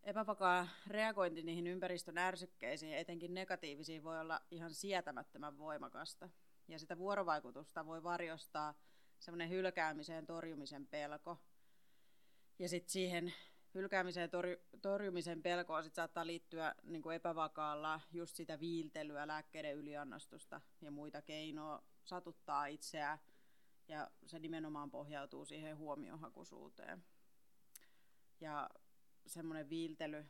Epävakaa 0.02 0.68
reagointi 0.86 1.42
niihin 1.42 1.66
ympäristön 1.66 2.18
ärsykkeisiin, 2.18 2.94
etenkin 2.94 3.34
negatiivisiin, 3.34 4.04
voi 4.04 4.20
olla 4.20 4.40
ihan 4.50 4.74
sietämättömän 4.74 5.58
voimakasta. 5.58 6.28
Ja 6.68 6.78
sitä 6.78 6.98
vuorovaikutusta 6.98 7.86
voi 7.86 8.02
varjostaa 8.02 8.74
semmoinen 9.18 9.50
hylkäämiseen 9.50 10.26
torjumisen 10.26 10.86
pelko, 10.86 11.38
ja 12.58 12.68
sitten 12.68 12.92
siihen 12.92 13.34
hylkäämiseen 13.74 14.30
ja 14.34 14.56
torjumisen 14.82 15.42
pelkoon 15.42 15.84
sit 15.84 15.94
saattaa 15.94 16.26
liittyä 16.26 16.74
niin 16.82 17.02
kuin 17.02 17.16
epävakaalla 17.16 18.00
just 18.12 18.36
sitä 18.36 18.60
viiltelyä, 18.60 19.26
lääkkeiden 19.26 19.76
yliannostusta 19.76 20.60
ja 20.80 20.90
muita 20.90 21.22
keinoja 21.22 21.82
satuttaa 22.04 22.66
itseään. 22.66 23.18
Ja 23.88 24.10
se 24.26 24.38
nimenomaan 24.38 24.90
pohjautuu 24.90 25.44
siihen 25.44 25.76
huomiohakuisuuteen. 25.76 27.04
Ja 28.40 28.70
semmoinen 29.26 29.68
viiltely 29.68 30.26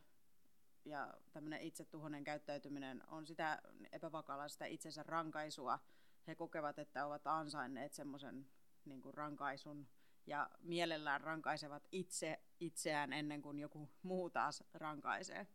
ja 0.85 1.13
tämmöinen 1.31 1.61
itsetuhoinen 1.61 2.23
käyttäytyminen 2.23 3.03
on 3.07 3.25
sitä 3.25 3.61
epävakaalla 3.91 4.47
sitä 4.47 4.65
itsensä 4.65 5.03
rankaisua. 5.03 5.79
He 6.27 6.35
kokevat, 6.35 6.79
että 6.79 7.05
ovat 7.05 7.27
ansainneet 7.27 7.93
semmoisen 7.93 8.47
niin 8.85 9.01
rankaisun 9.13 9.87
ja 10.27 10.49
mielellään 10.61 11.21
rankaisevat 11.21 11.87
itse 11.91 12.39
itseään 12.59 13.13
ennen 13.13 13.41
kuin 13.41 13.59
joku 13.59 13.89
muu 14.03 14.29
taas 14.29 14.63
rankaisee. 14.73 15.47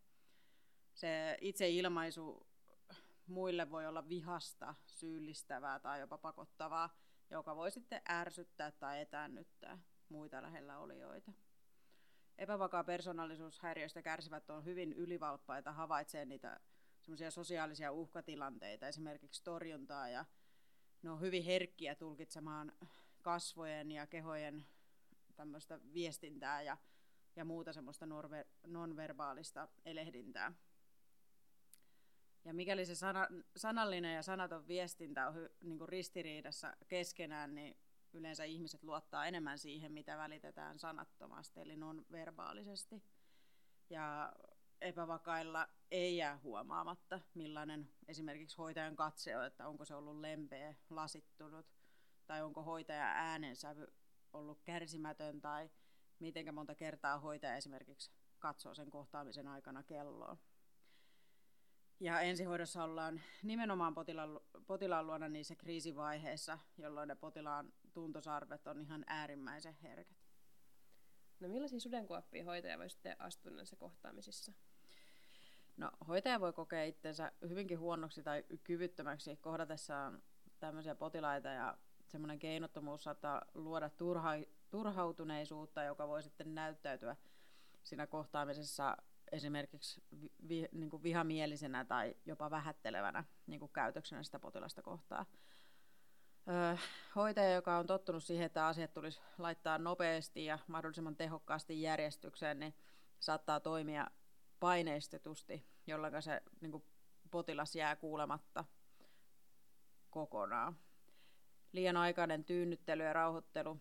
Se 0.95 1.39
itseilmaisu 1.41 2.47
muille 3.27 3.71
voi 3.71 3.87
olla 3.87 4.09
vihasta, 4.09 4.75
syyllistävää 4.87 5.79
tai 5.79 6.01
jopa 6.01 6.19
pakottavaa, 6.19 6.91
joka 7.31 7.57
voi 7.57 7.71
sitten 7.71 8.03
ärsyttää 8.11 8.71
tai 8.71 9.01
etäännyttää 9.01 9.79
muita 10.09 10.43
lähellä 10.43 10.79
olijoita. 10.79 11.33
Epävakaa 12.39 12.85
persoonallisuushäiriöistä 12.85 14.03
kärsivät 14.03 14.51
on 14.51 14.65
hyvin 14.65 14.93
ylivalppaita, 14.93 15.73
havaitsee 15.73 16.25
niitä 16.25 16.61
sosiaalisia 17.31 17.93
uhkatilanteita, 17.93 18.89
esimerkiksi 18.89 19.45
torjuntaa, 19.45 20.09
ja 20.09 20.25
ne 21.03 21.11
on 21.11 21.21
hyvin 21.21 21.45
herkkiä 21.45 21.95
tulkitsemaan 21.95 22.73
kasvojen 23.23 23.91
ja 23.91 24.07
kehojen 24.07 24.67
tämmöistä 25.37 25.81
viestintää 25.95 26.63
ja, 26.63 26.77
ja 27.37 27.45
muuta 27.45 27.73
semmoista 27.73 28.07
nonverbaalista 28.67 29.69
elehdintää. 29.85 30.53
Ja 32.45 32.55
mikäli 32.55 32.87
se 32.87 32.95
sana, 32.95 33.29
sanallinen 33.57 34.15
ja 34.15 34.23
sanaton 34.23 34.69
viestintä 34.69 35.29
on 35.29 35.49
niin 35.61 35.79
kuin 35.79 35.89
ristiriidassa 35.89 36.77
keskenään, 36.89 37.55
niin 37.55 37.77
yleensä 38.13 38.45
ihmiset 38.45 38.83
luottaa 38.83 39.27
enemmän 39.27 39.59
siihen, 39.59 39.93
mitä 39.93 40.19
välitetään 40.19 40.79
sanattomasti, 40.79 41.61
eli 41.61 41.77
nonverbaalisesti. 41.77 43.03
Ja 43.91 44.33
epävakailla 44.81 45.69
ei 45.91 46.17
jää 46.17 46.39
huomaamatta, 46.43 47.21
millainen 47.35 47.91
esimerkiksi 48.09 48.57
hoitajan 48.57 48.97
katse 48.97 49.37
on, 49.37 49.47
että 49.47 49.69
onko 49.69 49.85
se 49.85 49.95
ollut 49.95 50.21
lempeä, 50.21 50.75
lasittunut, 50.91 51.67
tai 52.31 52.43
onko 52.43 52.63
hoitaja 52.63 53.07
äänensävy 53.07 53.87
ollut 54.33 54.63
kärsimätön, 54.65 55.41
tai 55.41 55.71
miten 56.19 56.55
monta 56.55 56.75
kertaa 56.75 57.19
hoitaja 57.19 57.57
esimerkiksi 57.57 58.11
katsoo 58.39 58.75
sen 58.75 58.91
kohtaamisen 58.91 59.49
aikana 59.49 59.83
kelloa. 59.83 60.37
Ja 62.01 62.21
ensihoidossa 62.21 62.85
ollaan 62.85 63.21
nimenomaan 63.43 63.95
potilaan, 63.95 64.41
potilaan 64.67 65.07
luona 65.07 65.29
niissä 65.29 65.57
kriisivaiheissa, 65.57 66.59
jolloin 66.79 67.09
ne 67.09 67.15
potilaan 67.15 67.73
tuntosarvet 67.93 68.67
on 68.67 68.81
ihan 68.81 69.05
äärimmäisen 69.07 69.75
herkät. 69.75 70.19
No 71.41 71.49
millaisia 71.49 71.81
sudenkuoppia 71.81 72.45
hoitaja 72.45 72.79
voi 72.79 72.91
sitten 72.91 73.17
astua 73.19 73.53
näissä 73.53 73.77
kohtaamisissa? 73.77 74.53
No 75.77 75.91
hoitaja 76.09 76.41
voi 76.41 76.53
kokea 76.53 76.85
itsensä 76.85 77.33
hyvinkin 77.49 77.79
huonoksi 77.79 78.23
tai 78.23 78.45
kyvyttömäksi 78.65 79.37
kohdatessaan 79.37 80.23
tämmöisiä 80.61 80.95
potilaita 80.95 81.49
ja 81.49 81.79
semmoinen 82.11 82.39
keinottomuus 82.39 83.05
saattaa 83.05 83.43
luoda 83.55 83.91
turha, 83.91 84.31
turhautuneisuutta, 84.71 85.83
joka 85.83 86.09
voi 86.09 86.23
sitten 86.23 86.55
näyttäytyä 86.55 87.17
siinä 87.83 88.07
kohtaamisessa 88.07 88.97
esimerkiksi 89.33 90.03
vi, 90.49 90.69
niin 90.73 90.91
kuin 90.91 91.03
vihamielisenä 91.03 91.85
tai 91.85 92.17
jopa 92.27 92.51
vähättelevänä 92.51 93.25
niin 93.47 93.61
kuin 93.61 93.73
käytöksenä 93.73 94.23
sitä 94.23 94.39
potilasta 94.39 94.83
kohtaa. 94.83 95.27
Öö, 96.49 96.77
hoitaja, 97.17 97.55
joka 97.55 97.79
on 97.79 97.87
tottunut 97.87 98.25
siihen, 98.25 98.47
että 98.47 98.67
asiat 98.67 98.93
tulisi 98.93 99.21
laittaa 99.39 99.79
nopeasti 99.79 100.45
ja 100.45 100.59
mahdollisimman 100.67 101.17
tehokkaasti 101.17 101.83
järjestykseen, 101.83 102.61
niin 102.61 102.75
saattaa 103.21 103.61
toimia 103.61 104.11
paineistetusti, 104.61 105.67
jolloin 105.87 106.23
se 106.23 106.43
niin 106.61 106.73
kuin 106.73 106.85
potilas 107.31 107.77
jää 107.77 107.97
kuulematta 107.97 108.65
kokonaan. 110.11 110.77
Liian 111.73 111.97
aikainen 111.97 112.45
tyynnyttely 112.45 113.03
ja 113.03 113.13
rauhoittelu 113.13 113.81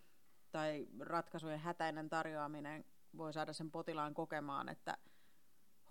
tai 0.51 0.87
ratkaisujen 0.99 1.59
hätäinen 1.59 2.09
tarjoaminen 2.09 2.85
voi 3.17 3.33
saada 3.33 3.53
sen 3.53 3.71
potilaan 3.71 4.13
kokemaan, 4.13 4.69
että 4.69 4.97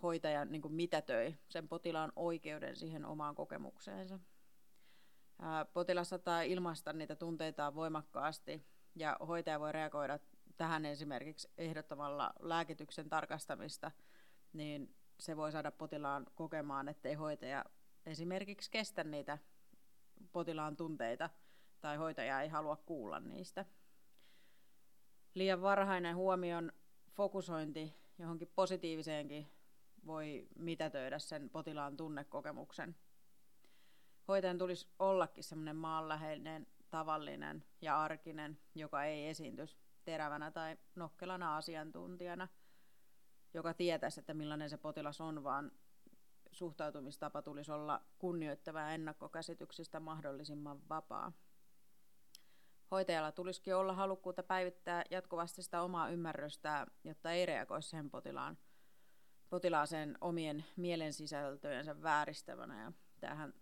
hoitaja 0.02 0.44
niin 0.44 0.62
kuin 0.62 0.74
mitätöi 0.74 1.38
sen 1.48 1.68
potilaan 1.68 2.12
oikeuden 2.16 2.76
siihen 2.76 3.04
omaan 3.04 3.34
kokemukseensa. 3.34 4.18
Potilas 5.72 6.08
saattaa 6.08 6.42
ilmaista 6.42 6.92
niitä 6.92 7.16
tunteitaan 7.16 7.74
voimakkaasti 7.74 8.66
ja 8.94 9.16
hoitaja 9.28 9.60
voi 9.60 9.72
reagoida 9.72 10.18
tähän 10.56 10.86
esimerkiksi 10.86 11.48
ehdottamalla 11.58 12.32
lääkityksen 12.40 13.08
tarkastamista, 13.08 13.90
niin 14.52 14.94
se 15.20 15.36
voi 15.36 15.52
saada 15.52 15.70
potilaan 15.70 16.26
kokemaan, 16.34 16.88
ettei 16.88 17.14
hoitaja 17.14 17.64
esimerkiksi 18.06 18.70
kestä 18.70 19.04
niitä 19.04 19.38
potilaan 20.32 20.76
tunteita 20.76 21.30
tai 21.80 21.96
hoitaja 21.96 22.40
ei 22.40 22.48
halua 22.48 22.76
kuulla 22.76 23.20
niistä. 23.20 23.64
Liian 25.34 25.62
varhainen 25.62 26.16
huomion 26.16 26.72
fokusointi 27.10 27.94
johonkin 28.18 28.52
positiiviseenkin 28.54 29.50
voi 30.06 30.48
mitätöidä 30.56 31.18
sen 31.18 31.50
potilaan 31.50 31.96
tunnekokemuksen. 31.96 32.96
Hoitajan 34.28 34.58
tulisi 34.58 34.88
ollakin 34.98 35.44
semmoinen 35.44 35.76
maanläheinen, 35.76 36.66
tavallinen 36.90 37.64
ja 37.80 38.02
arkinen, 38.02 38.58
joka 38.74 39.04
ei 39.04 39.28
esiintys 39.28 39.78
terävänä 40.04 40.50
tai 40.50 40.76
nokkelana 40.94 41.56
asiantuntijana, 41.56 42.48
joka 43.54 43.74
tietäisi, 43.74 44.20
että 44.20 44.34
millainen 44.34 44.70
se 44.70 44.76
potilas 44.76 45.20
on, 45.20 45.44
vaan 45.44 45.72
suhtautumistapa 46.52 47.42
tulisi 47.42 47.72
olla 47.72 48.02
kunnioittava 48.18 48.80
ja 48.80 48.90
ennakkokäsityksistä 48.90 50.00
mahdollisimman 50.00 50.88
vapaa. 50.88 51.32
Hoitajalla 52.90 53.32
tulisikin 53.32 53.74
olla 53.74 53.92
halukkuutta 53.92 54.42
päivittää 54.42 55.04
jatkuvasti 55.10 55.62
sitä 55.62 55.82
omaa 55.82 56.08
ymmärrystä, 56.08 56.86
jotta 57.04 57.32
ei 57.32 57.46
reagoisi 57.46 57.88
sen 57.88 58.10
potilaan, 58.10 58.58
potilaaseen 59.50 60.18
omien 60.20 60.64
mielensisältöjensä 60.76 62.02
vääristävänä. 62.02 62.82
Ja 62.82 62.92
tämähän 63.20 63.54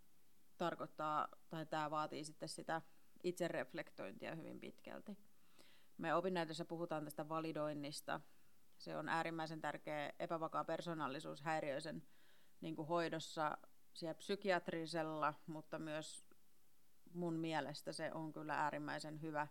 tarkoittaa, 0.57 1.29
tai 1.49 1.67
tämä 1.67 1.91
vaatii 1.91 2.25
sitten 2.25 2.49
sitä 2.49 2.83
itsereflektointia 3.23 4.35
hyvin 4.35 4.61
pitkälti. 4.61 5.19
Me 5.99 6.15
opinnäytössä 6.15 6.65
puhutaan 6.65 7.05
tästä 7.05 7.29
validoinnista. 7.29 8.21
Se 8.79 8.97
on 8.97 9.09
äärimmäisen 9.09 9.61
tärkeä 9.61 10.13
epävakaa 10.19 10.65
persoonallisuushäiriöisen 10.65 12.03
niin 12.61 12.77
kuin 12.77 12.89
hoidossa 12.89 13.59
siellä 13.95 14.15
psykiatrisella, 14.15 15.35
mutta 15.47 15.79
myös 15.79 16.26
mun 17.17 17.35
mielestä 17.35 17.93
se 17.93 18.13
on 18.13 18.33
kyllä 18.33 18.55
äärimmäisen 18.55 19.23
hyvä, 19.23 19.47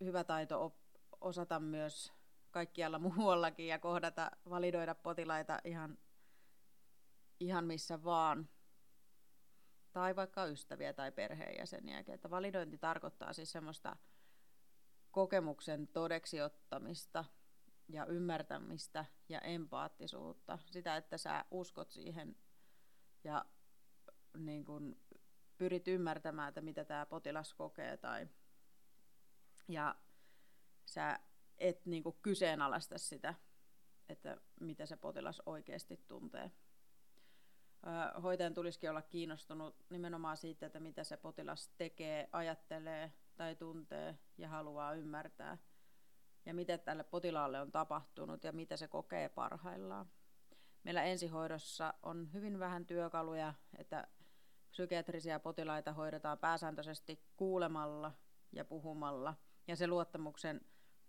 hyvä 0.00 0.24
taito 0.24 0.64
op, 0.64 0.74
osata 1.20 1.60
myös 1.60 2.12
kaikkialla 2.50 2.98
muuallakin 3.16 3.66
ja 3.66 3.78
kohdata, 3.78 4.30
validoida 4.50 4.94
potilaita 4.94 5.58
ihan, 5.64 5.98
ihan 7.40 7.64
missä 7.64 8.04
vaan. 8.04 8.48
Tai 9.92 10.16
vaikka 10.16 10.46
ystäviä 10.46 10.92
tai 10.92 11.12
perheenjäseniä. 11.12 12.04
Että 12.08 12.30
validointi 12.30 12.78
tarkoittaa 12.78 13.32
siis 13.32 13.52
semmoista 13.52 13.96
kokemuksen 15.10 15.88
todeksiottamista 15.88 17.24
ja 17.88 18.06
ymmärtämistä 18.06 19.04
ja 19.28 19.40
empaattisuutta. 19.40 20.58
Sitä, 20.70 20.96
että 20.96 21.18
sä 21.18 21.44
uskot 21.50 21.90
siihen 21.90 22.36
ja 23.24 23.44
niin 24.36 24.64
kun 24.64 24.96
pyrit 25.58 25.88
ymmärtämään, 25.88 26.48
että 26.48 26.60
mitä 26.60 26.84
tämä 26.84 27.06
potilas 27.06 27.54
kokee 27.54 27.96
tai 27.96 28.28
ja 29.68 29.94
sä 30.84 31.20
et 31.58 31.86
niin 31.86 32.02
kuin 32.02 32.16
kyseenalaista 32.22 32.98
sitä, 32.98 33.34
että 34.08 34.36
mitä 34.60 34.86
se 34.86 34.96
potilas 34.96 35.42
oikeasti 35.46 36.04
tuntee. 36.08 36.52
Hoitajan 38.22 38.54
tulisikin 38.54 38.90
olla 38.90 39.02
kiinnostunut 39.02 39.76
nimenomaan 39.90 40.36
siitä, 40.36 40.66
että 40.66 40.80
mitä 40.80 41.04
se 41.04 41.16
potilas 41.16 41.68
tekee, 41.78 42.28
ajattelee 42.32 43.12
tai 43.36 43.56
tuntee 43.56 44.18
ja 44.38 44.48
haluaa 44.48 44.94
ymmärtää. 44.94 45.58
Ja 46.46 46.54
mitä 46.54 46.78
tälle 46.78 47.04
potilaalle 47.04 47.60
on 47.60 47.72
tapahtunut 47.72 48.44
ja 48.44 48.52
mitä 48.52 48.76
se 48.76 48.88
kokee 48.88 49.28
parhaillaan. 49.28 50.06
Meillä 50.82 51.02
ensihoidossa 51.02 51.94
on 52.02 52.32
hyvin 52.32 52.58
vähän 52.58 52.86
työkaluja, 52.86 53.54
että 53.78 54.08
psykiatrisia 54.78 55.40
potilaita 55.40 55.92
hoidetaan 55.92 56.38
pääsääntöisesti 56.38 57.22
kuulemalla 57.36 58.12
ja 58.52 58.64
puhumalla. 58.64 59.34
Ja 59.66 59.76
se 59.76 59.86
luottamuksen 59.86 60.60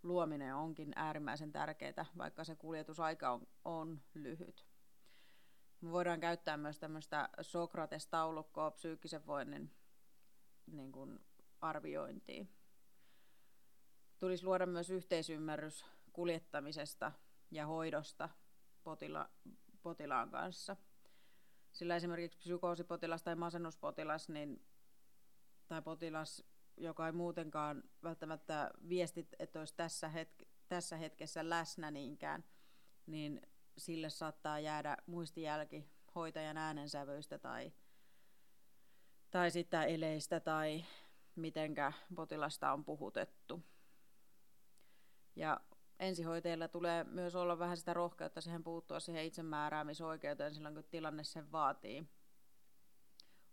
luominen 0.03 0.55
onkin 0.55 0.93
äärimmäisen 0.95 1.51
tärkeää, 1.51 2.05
vaikka 2.17 2.43
se 2.43 2.55
kuljetusaika 2.55 3.32
on, 3.32 3.47
on 3.65 4.01
lyhyt. 4.13 4.65
Me 5.82 5.91
voidaan 5.91 6.19
käyttää 6.19 6.58
myös 6.58 6.79
tämmöistä 6.79 7.29
Sokrates-taulukkoa 7.41 8.71
psyykkisen 8.71 9.25
voinnin 9.25 9.71
niin 10.71 10.91
kuin 10.91 11.19
arviointiin. 11.62 12.49
Tulisi 14.19 14.45
luoda 14.45 14.65
myös 14.65 14.89
yhteisymmärrys 14.89 15.86
kuljettamisesta 16.13 17.12
ja 17.51 17.65
hoidosta 17.65 18.29
potila- 18.84 19.29
potilaan 19.82 20.29
kanssa. 20.29 20.75
Sillä 21.71 21.95
esimerkiksi 21.95 22.38
psykoosipotilas 22.38 23.23
tai 23.23 23.36
masennuspotilas 23.36 24.29
niin, 24.29 24.65
tai 25.67 25.82
potilas 25.82 26.43
joka 26.79 27.05
ei 27.05 27.12
muutenkaan 27.12 27.84
välttämättä 28.03 28.71
viestit, 28.89 29.36
että 29.39 29.60
olisi 29.60 29.75
tässä, 29.75 30.10
hetke, 30.10 30.47
tässä 30.67 30.97
hetkessä 30.97 31.49
läsnä 31.49 31.91
niinkään, 31.91 32.43
niin 33.05 33.41
sille 33.77 34.10
saattaa 34.10 34.60
jäädä 34.60 34.97
muistijälki 35.05 35.89
hoitajan 36.15 36.58
äänensävyistä 36.58 37.38
tai, 37.38 37.73
tai 39.29 39.51
sitten 39.51 39.82
eleistä 39.82 40.39
tai 40.39 40.86
mitenkä 41.36 41.93
potilasta 42.15 42.73
on 42.73 42.86
puhutettu. 42.86 43.63
Ja 45.36 45.60
ensihoitajilla 45.99 46.67
tulee 46.67 47.03
myös 47.03 47.35
olla 47.35 47.59
vähän 47.59 47.77
sitä 47.77 47.93
rohkeutta 47.93 48.41
siihen 48.41 48.63
puuttua 48.63 48.99
siihen 48.99 49.25
itsemääräämisoikeuteen 49.25 50.53
silloin, 50.53 50.75
kun 50.75 50.83
tilanne 50.83 51.23
sen 51.23 51.51
vaatii 51.51 52.07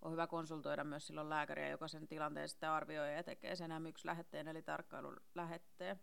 on 0.02 0.12
hyvä 0.12 0.26
konsultoida 0.26 0.84
myös 0.84 1.06
silloin 1.06 1.30
lääkäriä, 1.30 1.68
joka 1.68 1.88
sen 1.88 2.08
tilanteen 2.08 2.48
sitten 2.48 2.70
arvioi 2.70 3.14
ja 3.14 3.22
tekee 3.22 3.56
sen 3.56 3.70
M1-lähetteen 3.70 4.48
eli 4.48 4.62
tarkkailun 4.62 5.20
lähetteen. 5.34 6.00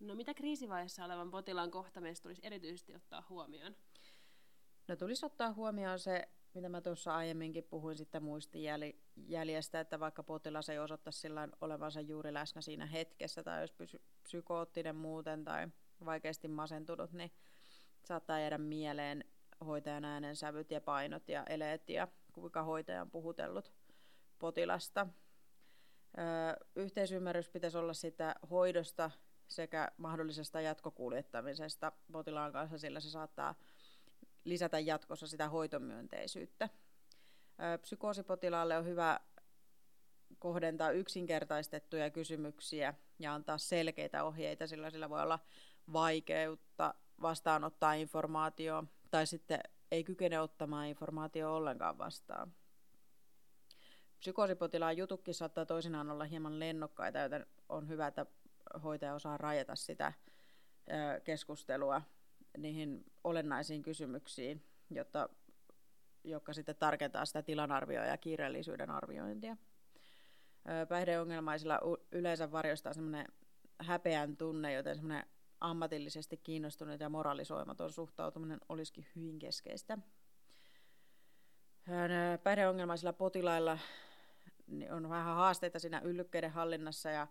No 0.00 0.14
mitä 0.14 0.34
kriisivaiheessa 0.34 1.04
olevan 1.04 1.30
potilaan 1.30 1.70
kohtaamista 1.70 2.22
tulisi 2.22 2.42
erityisesti 2.44 2.94
ottaa 2.94 3.26
huomioon? 3.28 3.76
No 4.88 4.96
tulisi 4.96 5.26
ottaa 5.26 5.52
huomioon 5.52 5.98
se, 5.98 6.28
mitä 6.54 6.68
mä 6.68 6.80
tuossa 6.80 7.16
aiemminkin 7.16 7.64
puhuin 7.64 7.96
sitten 7.96 8.22
muistijäljestä, 9.14 9.80
että 9.80 10.00
vaikka 10.00 10.22
potilas 10.22 10.68
ei 10.68 10.78
osoittaisi 10.78 11.20
sillä 11.20 11.48
olevansa 11.60 12.00
juuri 12.00 12.34
läsnä 12.34 12.60
siinä 12.60 12.86
hetkessä 12.86 13.42
tai 13.42 13.60
jos 13.60 13.72
pysy 13.72 14.00
psykoottinen 14.22 14.96
muuten 14.96 15.44
tai 15.44 15.68
vaikeasti 16.04 16.48
masentunut, 16.48 17.12
niin 17.12 17.30
saattaa 18.04 18.40
jäädä 18.40 18.58
mieleen 18.58 19.24
hoitajan 19.66 20.04
äänen 20.04 20.36
sävyt 20.36 20.70
ja 20.70 20.80
painot 20.80 21.28
ja 21.28 21.44
eleet 21.44 21.88
ja 21.88 22.08
kuinka 22.32 22.62
hoitaja 22.62 23.02
on 23.02 23.10
puhutellut 23.10 23.72
potilasta. 24.38 25.06
Ö, 26.18 26.66
yhteisymmärrys 26.76 27.48
pitäisi 27.48 27.78
olla 27.78 27.94
sitä 27.94 28.34
hoidosta 28.50 29.10
sekä 29.48 29.92
mahdollisesta 29.96 30.60
jatkokuljettamisesta 30.60 31.92
potilaan 32.12 32.52
kanssa, 32.52 32.78
sillä 32.78 33.00
se 33.00 33.10
saattaa 33.10 33.54
lisätä 34.44 34.78
jatkossa 34.78 35.26
sitä 35.26 35.48
hoitomyönteisyyttä. 35.48 36.68
Psykoosipotilaalle 37.80 38.76
on 38.76 38.84
hyvä 38.84 39.20
kohdentaa 40.38 40.90
yksinkertaistettuja 40.90 42.10
kysymyksiä 42.10 42.94
ja 43.18 43.34
antaa 43.34 43.58
selkeitä 43.58 44.24
ohjeita, 44.24 44.66
sillä 44.66 44.90
sillä 44.90 45.10
voi 45.10 45.22
olla 45.22 45.38
vaikeutta 45.92 46.94
vastaanottaa 47.22 47.92
informaatio 47.92 48.84
tai 49.10 49.26
sitten 49.26 49.60
ei 49.90 50.04
kykene 50.04 50.40
ottamaan 50.40 50.86
informaatio 50.86 51.56
ollenkaan 51.56 51.98
vastaan. 51.98 52.52
psykoosipotilaan 54.18 54.96
jutukki 54.96 55.32
saattaa 55.32 55.66
toisinaan 55.66 56.10
olla 56.10 56.24
hieman 56.24 56.60
lennokkaita, 56.60 57.18
joten 57.18 57.46
on 57.68 57.88
hyvä, 57.88 58.06
että 58.06 58.26
hoitaja 58.82 59.14
osaa 59.14 59.36
rajata 59.36 59.76
sitä 59.76 60.12
keskustelua 61.24 62.02
niihin 62.58 63.04
olennaisiin 63.24 63.82
kysymyksiin, 63.82 64.62
jotta, 64.90 65.28
jotka 66.24 66.52
sitten 66.52 66.76
tarkentaa 66.76 67.24
sitä 67.24 67.42
tilanarvioa 67.42 68.04
ja 68.04 68.16
kiireellisyyden 68.16 68.90
arviointia. 68.90 69.56
Päihdeongelmaisilla 70.88 71.80
yleensä 72.12 72.52
varjostaa 72.52 72.92
semmoinen 72.92 73.26
häpeän 73.78 74.36
tunne, 74.36 74.72
joten 74.72 74.94
semmoinen 74.94 75.26
ammatillisesti 75.60 76.36
kiinnostunut 76.36 77.00
ja 77.00 77.08
moralisoimaton 77.08 77.92
suhtautuminen 77.92 78.60
olisikin 78.68 79.06
hyvin 79.16 79.38
keskeistä. 79.38 79.98
Päihdeongelmaisilla 82.42 83.12
potilailla 83.12 83.78
niin 84.66 84.92
on 84.92 85.08
vähän 85.10 85.36
haasteita 85.36 85.78
siinä 85.78 86.00
yllykkeiden 86.00 86.50
hallinnassa 86.50 87.10
ja, 87.10 87.26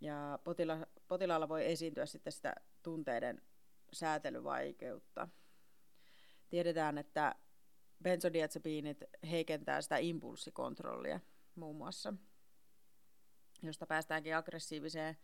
ja 0.00 0.38
potila, 0.44 0.86
potilaalla 1.08 1.48
voi 1.48 1.72
esiintyä 1.72 2.06
sitten 2.06 2.32
sitä 2.32 2.54
tunteiden 2.82 3.42
säätelyvaikeutta. 3.92 5.28
Tiedetään, 6.48 6.98
että 6.98 7.34
benzodiazepiinit 8.02 9.04
heikentää 9.30 9.80
sitä 9.80 9.96
impulssikontrollia 9.96 11.20
muun 11.54 11.76
muassa, 11.76 12.14
josta 13.62 13.86
päästäänkin 13.86 14.36
aggressiiviseen 14.36 15.16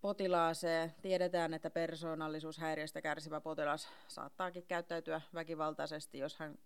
potilaaseen. 0.00 0.94
Tiedetään, 1.02 1.54
että 1.54 1.70
persoonallisuushäiriöstä 1.70 3.02
kärsivä 3.02 3.40
potilas 3.40 3.88
saattaakin 4.08 4.66
käyttäytyä 4.66 5.20
väkivaltaisesti, 5.34 6.18
jos 6.18 6.36
hän 6.36 6.58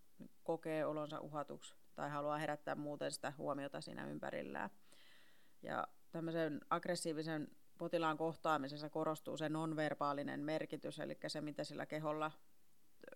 kokee 0.42 0.86
olonsa 0.86 1.20
uhatuksi 1.20 1.74
tai 1.94 2.10
haluaa 2.10 2.38
herättää 2.38 2.74
muuten 2.74 3.12
sitä 3.12 3.32
huomiota 3.38 3.80
siinä 3.80 4.06
ympärillään. 4.06 4.70
Ja 5.62 5.86
tämmöisen 6.10 6.60
aggressiivisen 6.70 7.48
potilaan 7.78 8.18
kohtaamisessa 8.18 8.90
korostuu 8.90 9.36
se 9.36 9.48
nonverbaalinen 9.48 10.40
merkitys, 10.40 10.98
eli 10.98 11.18
se, 11.26 11.40
mitä 11.40 11.64
sillä 11.64 11.86
keholla 11.86 12.30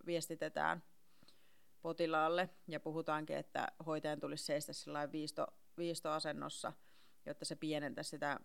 viestitetään 0.07 0.83
potilaalle. 1.83 2.51
Ja 2.69 2.81
puhutaankin, 2.81 3.37
että 3.37 3.69
hoitajan 3.87 4.21
tulisi 4.21 4.45
seistä 4.45 4.73
viisto, 5.13 5.47
viistoasennossa, 5.79 6.73
jotta 7.27 7.45
se 7.45 7.57
pienentäisi 7.57 8.11
sitä 8.11 8.41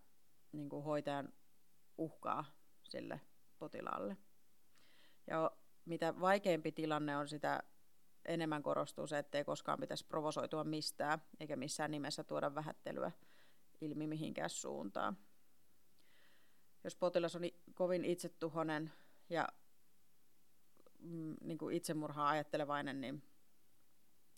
niin 0.52 0.69
kuin 0.69 0.84
hoitajan 0.84 1.34
uhkaa 1.97 2.45
sille 2.84 3.21
potilaalle. 3.60 4.17
Ja 5.28 5.52
mitä 5.86 6.19
vaikeampi 6.19 6.71
tilanne 6.71 7.17
on, 7.17 7.28
sitä 7.28 7.63
enemmän 8.25 8.63
korostuu 8.63 9.08
se, 9.08 9.17
ettei 9.17 9.43
koskaan 9.43 9.80
pitäisi 9.80 10.06
provosoitua 10.06 10.63
mistään, 10.63 11.21
eikä 11.39 11.56
missään 11.56 11.91
nimessä 11.91 12.23
tuoda 12.23 12.56
vähättelyä 12.56 13.12
ilmi 13.82 14.08
mihinkään 14.08 14.49
suuntaan. 14.49 15.17
Jos 16.84 16.95
potilas 16.95 17.36
on 17.36 17.41
kovin 17.73 18.06
itsetuhonen 18.06 18.93
ja 19.30 19.47
niin 21.42 21.58
kuin 21.58 21.76
itsemurhaa 21.76 22.30
ajattelevainen, 22.30 23.02
niin, 23.02 23.24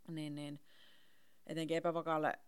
niin, 0.07 0.35
niin 0.35 0.59
etenkin 1.47 1.77
epävakaalle 1.77 2.39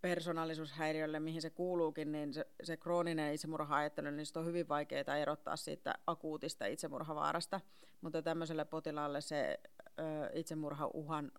persoonallisuushäiriölle, 0.00 1.20
mihin 1.20 1.42
se 1.42 1.50
kuuluukin, 1.50 2.12
niin 2.12 2.34
se, 2.34 2.46
se 2.62 2.76
krooninen 2.76 3.34
itsemurha-ajattelu, 3.34 4.10
niin 4.10 4.26
on 4.36 4.46
hyvin 4.46 4.68
vaikeaa 4.68 5.16
erottaa 5.16 5.56
siitä 5.56 5.94
akuutista 6.06 6.66
itsemurhavaarasta. 6.66 7.60
Mutta 8.00 8.22
tämmöiselle 8.22 8.64
potilaalle 8.64 9.20
se 9.20 9.60
ö, 9.98 10.02
itsemurhauhan 10.34 11.32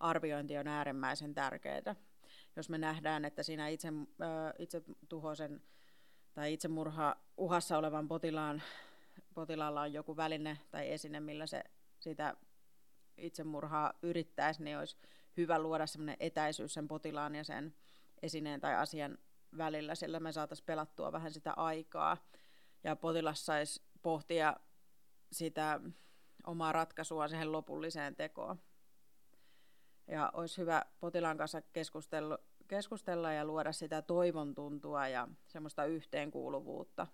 arviointi 0.00 0.58
on 0.58 0.68
äärimmäisen 0.68 1.34
tärkeää. 1.34 1.94
Jos 2.56 2.68
me 2.68 2.78
nähdään, 2.78 3.24
että 3.24 3.42
siinä 3.42 3.68
itse, 3.68 3.88
ö, 3.88 4.54
itse 4.58 4.82
tuhoisen 5.08 5.62
tai 6.34 6.52
itsemurha 6.52 7.16
uhassa 7.36 7.78
olevan 7.78 8.08
potilaan, 8.08 8.62
potilaalla 9.34 9.80
on 9.80 9.92
joku 9.92 10.16
väline 10.16 10.58
tai 10.70 10.92
esine, 10.92 11.20
millä 11.20 11.46
se 11.46 11.64
sitä 11.98 12.36
itsemurhaa 13.16 13.92
yrittäisi, 14.02 14.62
niin 14.62 14.78
olisi 14.78 14.96
hyvä 15.36 15.58
luoda 15.58 15.86
sellainen 15.86 16.16
etäisyys 16.20 16.74
sen 16.74 16.88
potilaan 16.88 17.34
ja 17.34 17.44
sen 17.44 17.74
esineen 18.22 18.60
tai 18.60 18.74
asian 18.74 19.18
välillä, 19.56 19.94
sillä 19.94 20.20
me 20.20 20.32
saataisiin 20.32 20.66
pelattua 20.66 21.12
vähän 21.12 21.32
sitä 21.32 21.52
aikaa 21.52 22.16
ja 22.84 22.96
potilas 22.96 23.46
saisi 23.46 23.82
pohtia 24.02 24.56
sitä 25.32 25.80
omaa 26.46 26.72
ratkaisua 26.72 27.28
siihen 27.28 27.52
lopulliseen 27.52 28.16
tekoon. 28.16 28.60
Ja 30.06 30.30
olisi 30.34 30.58
hyvä 30.58 30.82
potilaan 31.00 31.36
kanssa 31.36 31.62
keskustella, 31.62 32.38
keskustella 32.68 33.32
ja 33.32 33.44
luoda 33.44 33.72
sitä 33.72 34.02
toivon 34.02 34.54
tuntua 34.54 35.08
ja 35.08 35.28
semmoista 35.46 35.84
yhteenkuuluvuutta. 35.84 37.06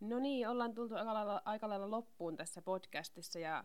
No 0.00 0.18
niin, 0.18 0.48
ollaan 0.48 0.74
tultu 0.74 0.94
aika 0.94 1.14
lailla, 1.14 1.42
aika 1.44 1.68
lailla 1.68 1.90
loppuun 1.90 2.36
tässä 2.36 2.62
podcastissa 2.62 3.38
ja 3.38 3.64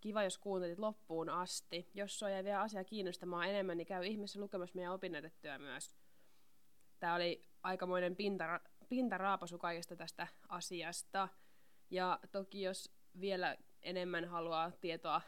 Kiva, 0.00 0.22
jos 0.22 0.38
kuuntelit 0.38 0.78
loppuun 0.78 1.28
asti. 1.28 1.90
Jos 1.94 2.18
sua 2.18 2.30
jäi 2.30 2.44
vielä 2.44 2.60
asia 2.60 2.84
kiinnostamaan 2.84 3.48
enemmän, 3.48 3.76
niin 3.76 3.86
käy 3.86 4.06
ihmeessä 4.06 4.40
lukemassa 4.40 4.76
meidän 4.76 4.92
opinnäytettyä 4.92 5.58
myös. 5.58 5.96
Tämä 7.00 7.14
oli 7.14 7.44
aikamoinen 7.62 8.16
pinta, 8.16 8.60
pintaraapasu 8.88 9.58
kaikesta 9.58 9.96
tästä 9.96 10.26
asiasta. 10.48 11.28
Ja 11.90 12.20
toki 12.32 12.62
jos 12.62 12.92
vielä 13.20 13.56
enemmän 13.82 14.24
haluaa 14.24 14.70
tietoa 14.70 15.20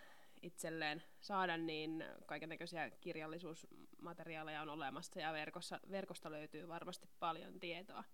itselleen 0.42 1.02
saada, 1.20 1.56
niin 1.56 2.04
kaikenlaisia 2.26 2.90
kirjallisuusmateriaaleja 2.90 4.62
on 4.62 4.68
olemassa 4.68 5.20
ja 5.20 5.32
verkossa, 5.32 5.80
verkosta 5.90 6.30
löytyy 6.30 6.68
varmasti 6.68 7.08
paljon 7.18 7.60
tietoa. 7.60 8.04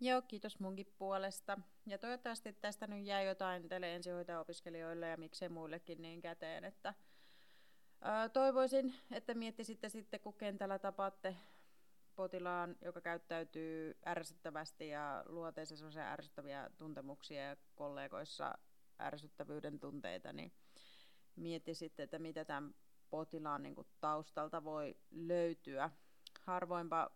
Joo, 0.00 0.22
kiitos 0.22 0.60
munkin 0.60 0.94
puolesta. 0.98 1.58
Ja 1.86 1.98
toivottavasti 1.98 2.52
tästä 2.52 2.86
nyt 2.86 3.06
jää 3.06 3.22
jotain 3.22 3.68
teille 3.68 3.94
ensihoitajaopiskelijoille 3.94 5.08
ja 5.08 5.16
miksei 5.16 5.48
muillekin 5.48 6.02
niin 6.02 6.20
käteen, 6.20 6.64
että 6.64 6.94
ää, 8.00 8.28
toivoisin, 8.28 8.94
että 9.10 9.34
miettisitte 9.34 9.88
sitten, 9.88 10.20
kun 10.20 10.34
kentällä 10.34 10.78
tapaatte 10.78 11.36
potilaan, 12.16 12.76
joka 12.80 13.00
käyttäytyy 13.00 13.98
ärsyttävästi 14.06 14.88
ja 14.88 15.24
luoteissa 15.28 15.76
sellaisia 15.76 16.12
ärsyttäviä 16.12 16.70
tuntemuksia 16.76 17.42
ja 17.42 17.56
kollegoissa 17.74 18.58
ärsyttävyyden 19.00 19.80
tunteita, 19.80 20.32
niin 20.32 20.52
miettisitte, 21.36 22.02
että 22.02 22.18
mitä 22.18 22.44
tämän 22.44 22.74
potilaan 23.10 23.62
niin 23.62 23.74
kuin, 23.74 23.86
taustalta 24.00 24.64
voi 24.64 24.96
löytyä. 25.10 25.90
Harvoinpa, 26.42 27.10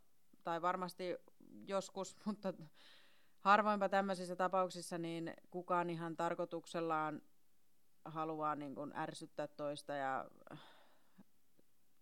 tai 0.45 0.63
varmasti 0.63 1.17
joskus, 1.67 2.17
mutta 2.27 2.55
harvoinpa 3.41 3.89
tämmöisissä 3.89 4.37
tapauksissa 4.37 4.99
niin 4.99 5.35
kukaan 5.51 5.91
ihan 5.91 6.17
tarkoituksellaan 6.17 7.23
haluaa 8.05 8.57
niin 8.57 8.75
kuin 8.75 8.97
ärsyttää 8.97 9.47
toista 9.47 9.95
ja 9.95 10.31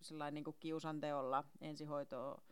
sellainen 0.00 0.34
niin 0.34 0.44
kuin 0.44 0.56
kiusanteolla 0.60 1.44
ensihoitoa 1.60 2.42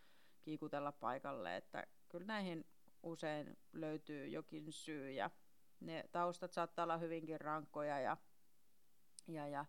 kiikutella 0.43 0.93
paikalle, 0.93 1.57
että 1.57 1.87
kyllä 2.09 2.27
näihin 2.27 2.65
usein 3.03 3.59
löytyy 3.73 4.29
jokin 4.29 4.73
syy 4.73 5.11
ja 5.11 5.31
ne 5.81 6.05
taustat 6.13 6.53
saattaa 6.53 6.83
olla 6.83 6.99
hyvinkin 6.99 7.41
rankkoja 7.41 8.01
ja, 8.01 8.17
ja, 9.29 9.49
ja 9.49 9.65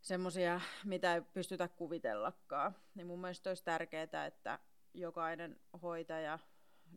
semmoisia, 0.00 0.60
mitä 0.84 1.14
ei 1.14 1.20
pystytä 1.20 1.68
kuvitellakaan. 1.68 2.76
Niin 2.94 3.06
mun 3.06 3.20
mielestä 3.20 3.50
olisi 3.50 3.64
tärkeää, 3.64 4.26
että 4.26 4.58
jokainen 4.94 5.60
hoitaja 5.82 6.38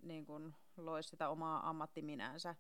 niin 0.01 0.25
kun 0.25 0.53
loisi 0.77 1.09
sitä 1.09 1.29
omaa 1.29 1.69
ammattiminänsä 1.69 2.55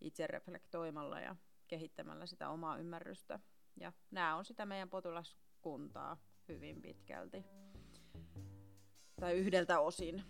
itse 0.00 0.26
reflektoimalla 0.26 1.20
ja 1.20 1.36
kehittämällä 1.68 2.26
sitä 2.26 2.48
omaa 2.48 2.78
ymmärrystä. 2.78 3.40
Ja 3.80 3.92
nämä 4.10 4.36
on 4.36 4.44
sitä 4.44 4.66
meidän 4.66 4.90
potilaskuntaa 4.90 6.16
hyvin 6.48 6.82
pitkälti. 6.82 7.44
Tai 9.20 9.32
yhdeltä 9.34 9.80
osin. 9.80 10.24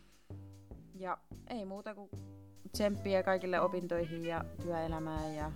Ja 0.94 1.18
ei 1.50 1.64
muuta 1.64 1.94
kuin 1.94 2.10
tsemppiä 2.72 3.22
kaikille 3.22 3.60
opintoihin 3.60 4.24
ja 4.24 4.44
työelämään 4.62 5.34
ja 5.34 5.52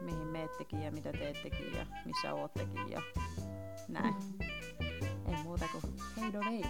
mihin 0.00 0.26
meettekin 0.26 0.82
ja 0.82 0.92
mitä 0.92 1.12
teettekin 1.12 1.72
ja 1.72 1.86
missä 2.04 2.34
oottekin 2.34 2.90
ja 2.90 3.02
näin. 3.88 4.14
Ei 5.28 5.42
muuta 5.42 5.64
kuin 5.72 5.82
hei 6.20 6.32
do 6.32 6.40
hei. 6.50 6.62